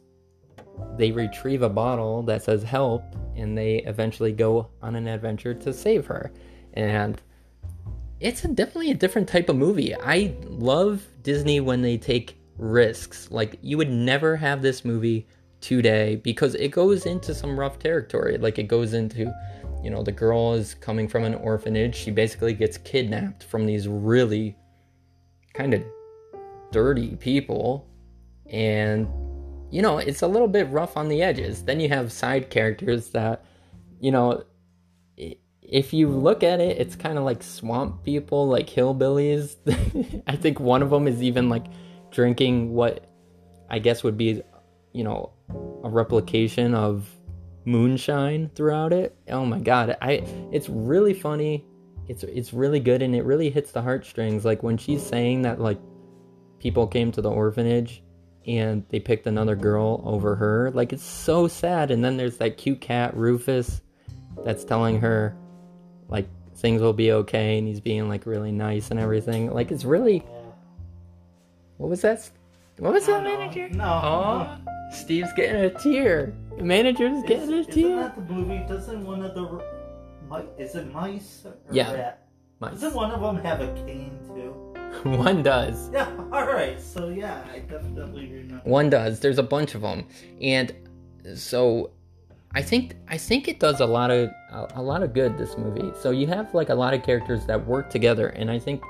they 0.98 1.10
retrieve 1.10 1.62
a 1.62 1.68
bottle 1.68 2.22
that 2.24 2.42
says 2.42 2.62
help 2.62 3.02
and 3.34 3.56
they 3.56 3.76
eventually 3.84 4.32
go 4.32 4.68
on 4.82 4.94
an 4.94 5.06
adventure 5.06 5.54
to 5.54 5.72
save 5.72 6.06
her. 6.06 6.32
And 6.74 7.20
it's 8.20 8.44
a, 8.44 8.48
definitely 8.48 8.90
a 8.90 8.94
different 8.94 9.28
type 9.28 9.48
of 9.48 9.56
movie. 9.56 9.94
I 9.94 10.34
love 10.42 11.02
Disney 11.22 11.60
when 11.60 11.82
they 11.82 11.98
take 11.98 12.38
risks. 12.58 13.30
Like 13.30 13.58
you 13.62 13.76
would 13.76 13.90
never 13.90 14.36
have 14.36 14.62
this 14.62 14.84
movie 14.84 15.26
today 15.66 16.14
because 16.14 16.54
it 16.54 16.68
goes 16.68 17.06
into 17.06 17.34
some 17.34 17.58
rough 17.58 17.78
territory. 17.80 18.38
Like 18.38 18.56
it 18.58 18.68
goes 18.68 18.94
into, 18.94 19.32
you 19.82 19.90
know, 19.90 20.04
the 20.04 20.12
girl 20.12 20.54
is 20.54 20.74
coming 20.74 21.08
from 21.08 21.24
an 21.24 21.34
orphanage. 21.34 21.96
She 21.96 22.12
basically 22.12 22.54
gets 22.54 22.78
kidnapped 22.78 23.42
from 23.42 23.66
these 23.66 23.88
really 23.88 24.56
kind 25.54 25.74
of 25.74 25.82
dirty 26.70 27.16
people 27.16 27.88
and 28.50 29.08
you 29.72 29.82
know, 29.82 29.98
it's 29.98 30.22
a 30.22 30.28
little 30.28 30.46
bit 30.46 30.68
rough 30.70 30.96
on 30.96 31.08
the 31.08 31.20
edges. 31.22 31.64
Then 31.64 31.80
you 31.80 31.88
have 31.88 32.12
side 32.12 32.48
characters 32.48 33.10
that, 33.10 33.44
you 33.98 34.12
know, 34.12 34.44
if 35.60 35.92
you 35.92 36.08
look 36.08 36.44
at 36.44 36.60
it, 36.60 36.78
it's 36.78 36.94
kind 36.94 37.18
of 37.18 37.24
like 37.24 37.42
swamp 37.42 38.04
people, 38.04 38.46
like 38.46 38.68
hillbillies. 38.68 39.56
I 40.28 40.36
think 40.36 40.60
one 40.60 40.82
of 40.82 40.90
them 40.90 41.08
is 41.08 41.20
even 41.20 41.48
like 41.48 41.66
drinking 42.12 42.72
what 42.72 43.10
I 43.68 43.80
guess 43.80 44.04
would 44.04 44.16
be, 44.16 44.42
you 44.92 45.02
know, 45.02 45.32
a 45.48 45.88
replication 45.88 46.74
of 46.74 47.08
moonshine 47.64 48.50
throughout 48.54 48.92
it. 48.92 49.16
Oh 49.28 49.44
my 49.44 49.58
god, 49.60 49.96
I 50.02 50.24
it's 50.52 50.68
really 50.68 51.14
funny. 51.14 51.64
It's 52.08 52.22
it's 52.24 52.52
really 52.52 52.80
good 52.80 53.02
and 53.02 53.14
it 53.14 53.24
really 53.24 53.50
hits 53.50 53.72
the 53.72 53.82
heartstrings. 53.82 54.44
Like 54.44 54.62
when 54.62 54.76
she's 54.76 55.04
saying 55.04 55.42
that 55.42 55.60
like 55.60 55.78
people 56.58 56.86
came 56.86 57.10
to 57.12 57.20
the 57.20 57.30
orphanage 57.30 58.02
and 58.46 58.84
they 58.90 59.00
picked 59.00 59.26
another 59.26 59.56
girl 59.56 60.00
over 60.04 60.36
her. 60.36 60.70
Like 60.72 60.92
it's 60.92 61.02
so 61.04 61.48
sad. 61.48 61.90
And 61.90 62.04
then 62.04 62.16
there's 62.16 62.38
that 62.38 62.56
cute 62.56 62.80
cat 62.80 63.16
Rufus 63.16 63.80
that's 64.44 64.64
telling 64.64 65.00
her 65.00 65.36
like 66.08 66.28
things 66.54 66.80
will 66.80 66.92
be 66.92 67.10
okay 67.12 67.58
and 67.58 67.66
he's 67.66 67.80
being 67.80 68.08
like 68.08 68.24
really 68.24 68.52
nice 68.52 68.90
and 68.92 69.00
everything. 69.00 69.50
Like 69.52 69.72
it's 69.72 69.84
really 69.84 70.24
What 71.78 71.90
was 71.90 72.02
that? 72.02 72.30
What 72.78 72.92
was 72.92 73.06
that 73.06 73.24
No, 73.24 73.36
manager? 73.36 73.68
no. 73.70 74.58
Steve's 74.92 75.32
getting 75.34 75.56
a 75.62 75.70
tear. 75.70 76.34
The 76.56 76.64
manager's 76.64 77.22
getting 77.24 77.52
a 77.52 77.58
Is, 77.58 77.68
isn't 77.68 77.82
tear. 77.82 77.96
that 77.96 78.14
the 78.16 78.32
movie? 78.32 78.64
Doesn't 78.68 79.04
one 79.04 79.22
of 79.22 79.34
the 79.34 79.62
is 80.58 80.74
it 80.74 80.92
mice 80.92 81.42
or 81.44 81.54
Yeah. 81.70 81.92
rat? 81.92 82.28
Mice. 82.60 82.72
Doesn't 82.72 82.94
one 82.94 83.10
of 83.12 83.20
them 83.20 83.36
have 83.44 83.60
a 83.60 83.72
cane 83.86 84.18
too? 84.26 84.54
One 85.10 85.42
does. 85.42 85.90
Yeah. 85.92 86.08
All 86.32 86.46
right. 86.46 86.80
So 86.80 87.08
yeah, 87.08 87.44
I 87.52 87.58
definitely 87.58 88.32
remember. 88.32 88.62
One 88.64 88.88
does. 88.88 89.20
There's 89.20 89.38
a 89.38 89.42
bunch 89.42 89.74
of 89.74 89.82
them, 89.82 90.06
and 90.40 90.72
so 91.34 91.90
I 92.54 92.62
think 92.62 92.96
I 93.08 93.18
think 93.18 93.46
it 93.46 93.60
does 93.60 93.80
a 93.80 93.86
lot 93.86 94.10
of 94.10 94.30
a, 94.50 94.68
a 94.76 94.82
lot 94.82 95.02
of 95.02 95.12
good. 95.12 95.36
This 95.36 95.58
movie. 95.58 95.92
So 96.00 96.10
you 96.12 96.26
have 96.28 96.54
like 96.54 96.70
a 96.70 96.74
lot 96.74 96.94
of 96.94 97.02
characters 97.02 97.44
that 97.46 97.66
work 97.66 97.90
together, 97.90 98.28
and 98.28 98.50
I 98.50 98.58
think 98.58 98.80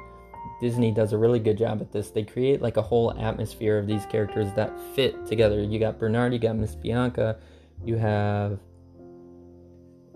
Disney 0.61 0.91
does 0.91 1.13
a 1.13 1.19
really 1.19 1.39
good 1.39 1.59
job 1.59 1.81
at 1.81 1.93
this. 1.93 2.11
They 2.11 2.23
create 2.23 2.63
like 2.63 2.77
a 2.77 2.83
whole 2.83 3.13
atmosphere 3.19 3.79
of 3.79 3.87
these 3.87 4.07
characters 4.07 4.53
that 4.55 4.73
fit 4.95 5.27
together. 5.27 5.63
You 5.63 5.79
got 5.79 5.99
Bernard, 5.99 6.33
you 6.33 6.39
got 6.39 6.57
Miss 6.57 6.75
Bianca, 6.75 7.39
you 7.85 7.97
have 7.97 8.59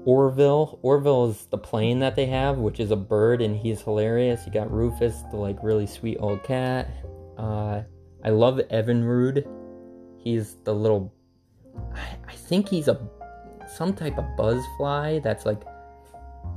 Orville. 0.05 0.79
Orville 0.83 1.31
is 1.31 1.47
the 1.47 1.59
plane 1.59 1.99
that 2.01 2.17
they 2.17 2.27
have, 2.27 2.59
which 2.59 2.81
is 2.81 2.91
a 2.91 2.97
bird, 2.97 3.43
and 3.43 3.57
he's 3.57 3.83
hilarious. 3.83 4.47
You 4.47 4.53
got 4.53 4.71
Rufus, 4.71 5.23
the 5.31 5.37
like 5.37 5.63
really 5.63 5.87
sweet 5.87 6.19
old 6.21 6.43
cat. 6.43 6.91
Uh, 7.37 7.83
I 8.25 8.31
love 8.31 8.61
Evinrude. 8.71 9.47
He's 10.19 10.57
the 10.65 10.75
little. 10.75 11.13
I, 11.95 12.17
I 12.29 12.33
think 12.33 12.69
he's 12.69 12.89
a 12.89 13.01
some 13.67 13.95
type 13.95 14.19
of 14.19 14.25
buzzfly 14.37 15.23
that's 15.23 15.47
like 15.47 15.63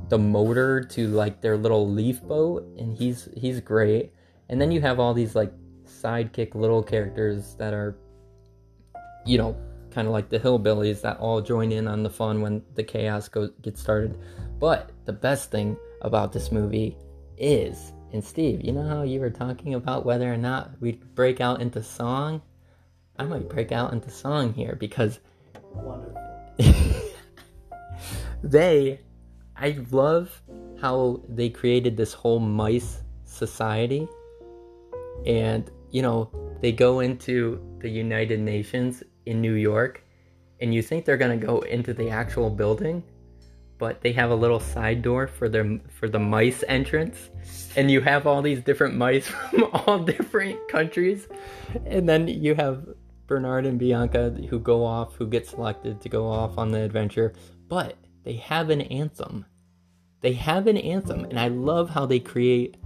the 0.08 0.18
motor 0.18 0.82
to 0.82 1.08
like 1.08 1.40
their 1.40 1.56
little 1.56 1.88
leaf 1.88 2.22
boat, 2.22 2.66
and 2.78 2.96
he's 2.96 3.28
he's 3.36 3.60
great. 3.60 4.12
And 4.48 4.60
then 4.60 4.70
you 4.70 4.80
have 4.80 5.00
all 5.00 5.14
these 5.14 5.34
like 5.34 5.52
sidekick 5.86 6.54
little 6.54 6.82
characters 6.82 7.54
that 7.56 7.72
are, 7.72 7.96
you 9.24 9.38
know, 9.38 9.56
kind 9.90 10.06
of 10.06 10.12
like 10.12 10.28
the 10.28 10.38
hillbillies 10.38 11.00
that 11.02 11.18
all 11.18 11.40
join 11.40 11.72
in 11.72 11.88
on 11.88 12.02
the 12.02 12.10
fun 12.10 12.40
when 12.40 12.62
the 12.74 12.82
chaos 12.82 13.28
goes 13.28 13.50
gets 13.62 13.80
started. 13.80 14.18
But 14.58 14.90
the 15.04 15.12
best 15.12 15.50
thing 15.50 15.76
about 16.02 16.32
this 16.32 16.52
movie 16.52 16.96
is, 17.38 17.92
and 18.12 18.22
Steve, 18.22 18.62
you 18.62 18.72
know 18.72 18.86
how 18.86 19.02
you 19.02 19.20
were 19.20 19.30
talking 19.30 19.74
about 19.74 20.04
whether 20.04 20.32
or 20.32 20.36
not 20.36 20.70
we'd 20.80 21.14
break 21.14 21.40
out 21.40 21.60
into 21.60 21.82
song? 21.82 22.42
I 23.18 23.24
might 23.24 23.48
break 23.48 23.72
out 23.72 23.92
into 23.92 24.10
song 24.10 24.52
here 24.52 24.76
because 24.78 25.20
Wonderful. 25.72 26.20
they 28.42 29.00
I 29.56 29.78
love 29.90 30.42
how 30.80 31.22
they 31.28 31.48
created 31.48 31.96
this 31.96 32.12
whole 32.12 32.40
mice 32.40 33.02
society. 33.24 34.08
And 35.26 35.70
you 35.90 36.02
know 36.02 36.30
they 36.60 36.72
go 36.72 37.00
into 37.00 37.60
the 37.78 37.88
United 37.88 38.40
Nations 38.40 39.02
in 39.26 39.40
New 39.40 39.54
York 39.54 40.04
and 40.60 40.74
you 40.74 40.82
think 40.82 41.04
they're 41.04 41.16
going 41.16 41.38
to 41.38 41.46
go 41.46 41.60
into 41.60 41.94
the 41.94 42.10
actual 42.10 42.50
building 42.50 43.02
but 43.78 44.00
they 44.00 44.12
have 44.12 44.30
a 44.30 44.34
little 44.34 44.60
side 44.60 45.02
door 45.02 45.26
for 45.26 45.48
their 45.48 45.78
for 45.88 46.08
the 46.08 46.18
mice 46.18 46.64
entrance. 46.68 47.30
And 47.76 47.90
you 47.90 48.00
have 48.00 48.26
all 48.26 48.42
these 48.42 48.62
different 48.62 48.94
mice 48.94 49.26
from 49.50 49.64
all 49.72 49.98
different 49.98 50.68
countries. 50.68 51.28
And 51.84 52.08
then 52.08 52.28
you 52.28 52.54
have 52.54 52.86
Bernard 53.26 53.66
and 53.66 53.78
Bianca 53.78 54.30
who 54.48 54.58
go 54.58 54.84
off, 54.84 55.16
who 55.16 55.26
get 55.26 55.46
selected 55.46 56.00
to 56.02 56.08
go 56.08 56.26
off 56.26 56.56
on 56.58 56.70
the 56.70 56.80
adventure, 56.80 57.34
but 57.68 57.96
they 58.24 58.34
have 58.34 58.70
an 58.70 58.80
anthem. 58.82 59.44
They 60.20 60.32
have 60.32 60.66
an 60.66 60.78
anthem, 60.78 61.24
and 61.26 61.38
I 61.38 61.48
love 61.48 61.90
how 61.90 62.06
they 62.06 62.18
create 62.18 62.76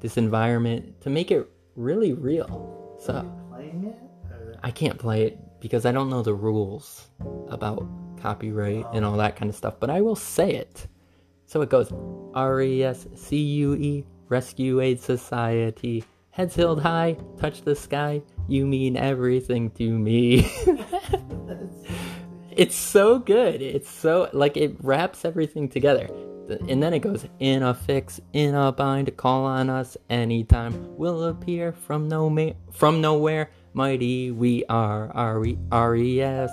this 0.00 0.16
environment 0.16 1.00
to 1.02 1.10
make 1.10 1.30
it 1.30 1.48
really 1.76 2.12
real. 2.12 2.96
So? 3.00 3.32
I 4.62 4.70
can't 4.72 4.98
play 4.98 5.22
it 5.22 5.38
because 5.60 5.86
I 5.86 5.92
don't 5.92 6.10
know 6.10 6.22
the 6.22 6.34
rules 6.34 7.08
about 7.48 7.86
copyright 8.20 8.86
and 8.92 9.04
all 9.04 9.16
that 9.18 9.36
kind 9.36 9.48
of 9.48 9.54
stuff, 9.54 9.74
but 9.78 9.90
I 9.90 10.00
will 10.00 10.16
say 10.16 10.50
it. 10.50 10.88
So 11.46 11.62
it 11.62 11.70
goes 11.70 11.92
R 12.34 12.60
E 12.60 12.82
S 12.82 13.06
C 13.14 13.36
U 13.36 13.74
E, 13.74 14.04
Rescue 14.28 14.80
Aid 14.80 15.00
Society. 15.00 16.04
Heads 16.30 16.56
held 16.56 16.82
high, 16.82 17.16
touch 17.38 17.62
the 17.62 17.74
sky, 17.74 18.22
you 18.48 18.66
mean 18.66 18.96
everything 18.96 19.70
to 19.72 19.98
me. 19.98 20.50
it's 22.58 22.74
so 22.74 23.20
good. 23.20 23.62
It's 23.62 23.88
so, 23.88 24.28
like, 24.32 24.56
it 24.56 24.76
wraps 24.82 25.24
everything 25.24 25.68
together. 25.68 26.08
And 26.68 26.82
then 26.82 26.92
it 26.92 27.00
goes 27.00 27.24
in 27.38 27.62
a 27.62 27.72
fix, 27.72 28.20
in 28.32 28.54
a 28.54 28.72
bind, 28.72 29.16
call 29.16 29.44
on 29.44 29.70
us 29.70 29.96
anytime. 30.10 30.96
We'll 30.96 31.24
appear 31.24 31.72
from 31.72 32.08
no 32.08 32.28
ma- 32.28 32.52
from 32.72 33.00
nowhere. 33.00 33.50
Mighty 33.74 34.30
we 34.32 34.64
are, 34.64 35.12
R 35.14 35.44
E 35.44 35.58
R 35.70 35.94
E 35.94 36.20
S 36.22 36.50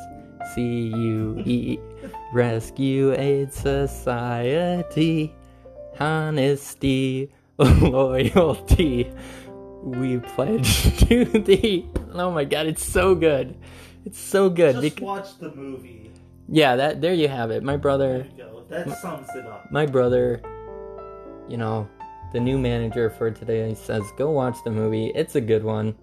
C 0.54 0.62
U 0.90 1.42
E, 1.46 1.80
Rescue 2.34 3.14
Aid 3.14 3.54
Society, 3.54 5.34
honesty, 6.00 7.32
loyalty. 7.58 9.12
We 9.82 10.18
pledge 10.20 11.00
to 11.08 11.24
thee. 11.26 11.90
Oh 12.14 12.32
my 12.32 12.44
god, 12.44 12.68
it's 12.68 12.84
so 12.86 13.16
good. 13.16 13.56
It's 14.06 14.20
so 14.20 14.50
good. 14.50 14.76
Just 14.82 14.96
Bec- 14.96 15.04
watch 15.04 15.38
the 15.40 15.52
movie. 15.56 16.12
yeah, 16.48 16.76
that 16.76 17.02
there 17.02 17.14
you 17.14 17.28
have 17.28 17.52
it. 17.52 17.64
My 17.64 17.74
There 17.74 17.80
brother 17.80 18.28
you 18.38 18.44
go. 18.44 18.64
That 18.70 18.98
sums 19.00 19.28
it 19.36 19.46
up. 19.46 19.72
my 19.72 19.86
brother, 19.86 20.42
you 21.48 21.58
know, 21.58 21.88
the 22.34 22.40
new 22.40 22.58
manager 22.58 23.10
for 23.10 23.30
today 23.32 23.74
says, 23.76 24.04
go 24.18 24.32
watch 24.32 24.58
the 24.64 24.72
movie. 24.72 25.12
It's 25.16 25.36
a 25.36 25.42
good 25.42 25.64
one. 25.64 25.96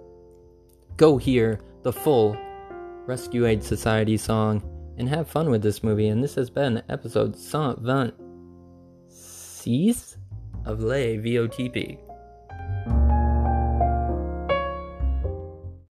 Go 0.97 1.17
hear 1.17 1.61
the 1.83 1.93
full 1.93 2.37
Rescue 3.07 3.47
Aid 3.47 3.62
Society 3.65 4.17
song 4.17 4.62
and 4.99 5.09
have 5.09 5.29
fun 5.29 5.51
with 5.51 5.62
this 5.62 5.83
movie. 5.83 6.09
And 6.09 6.23
this 6.23 6.35
has 6.37 6.51
been 6.51 6.83
episode 6.88 7.35
126 7.35 10.17
of 10.67 10.81
Les 10.83 11.17
VOTP. 11.19 11.99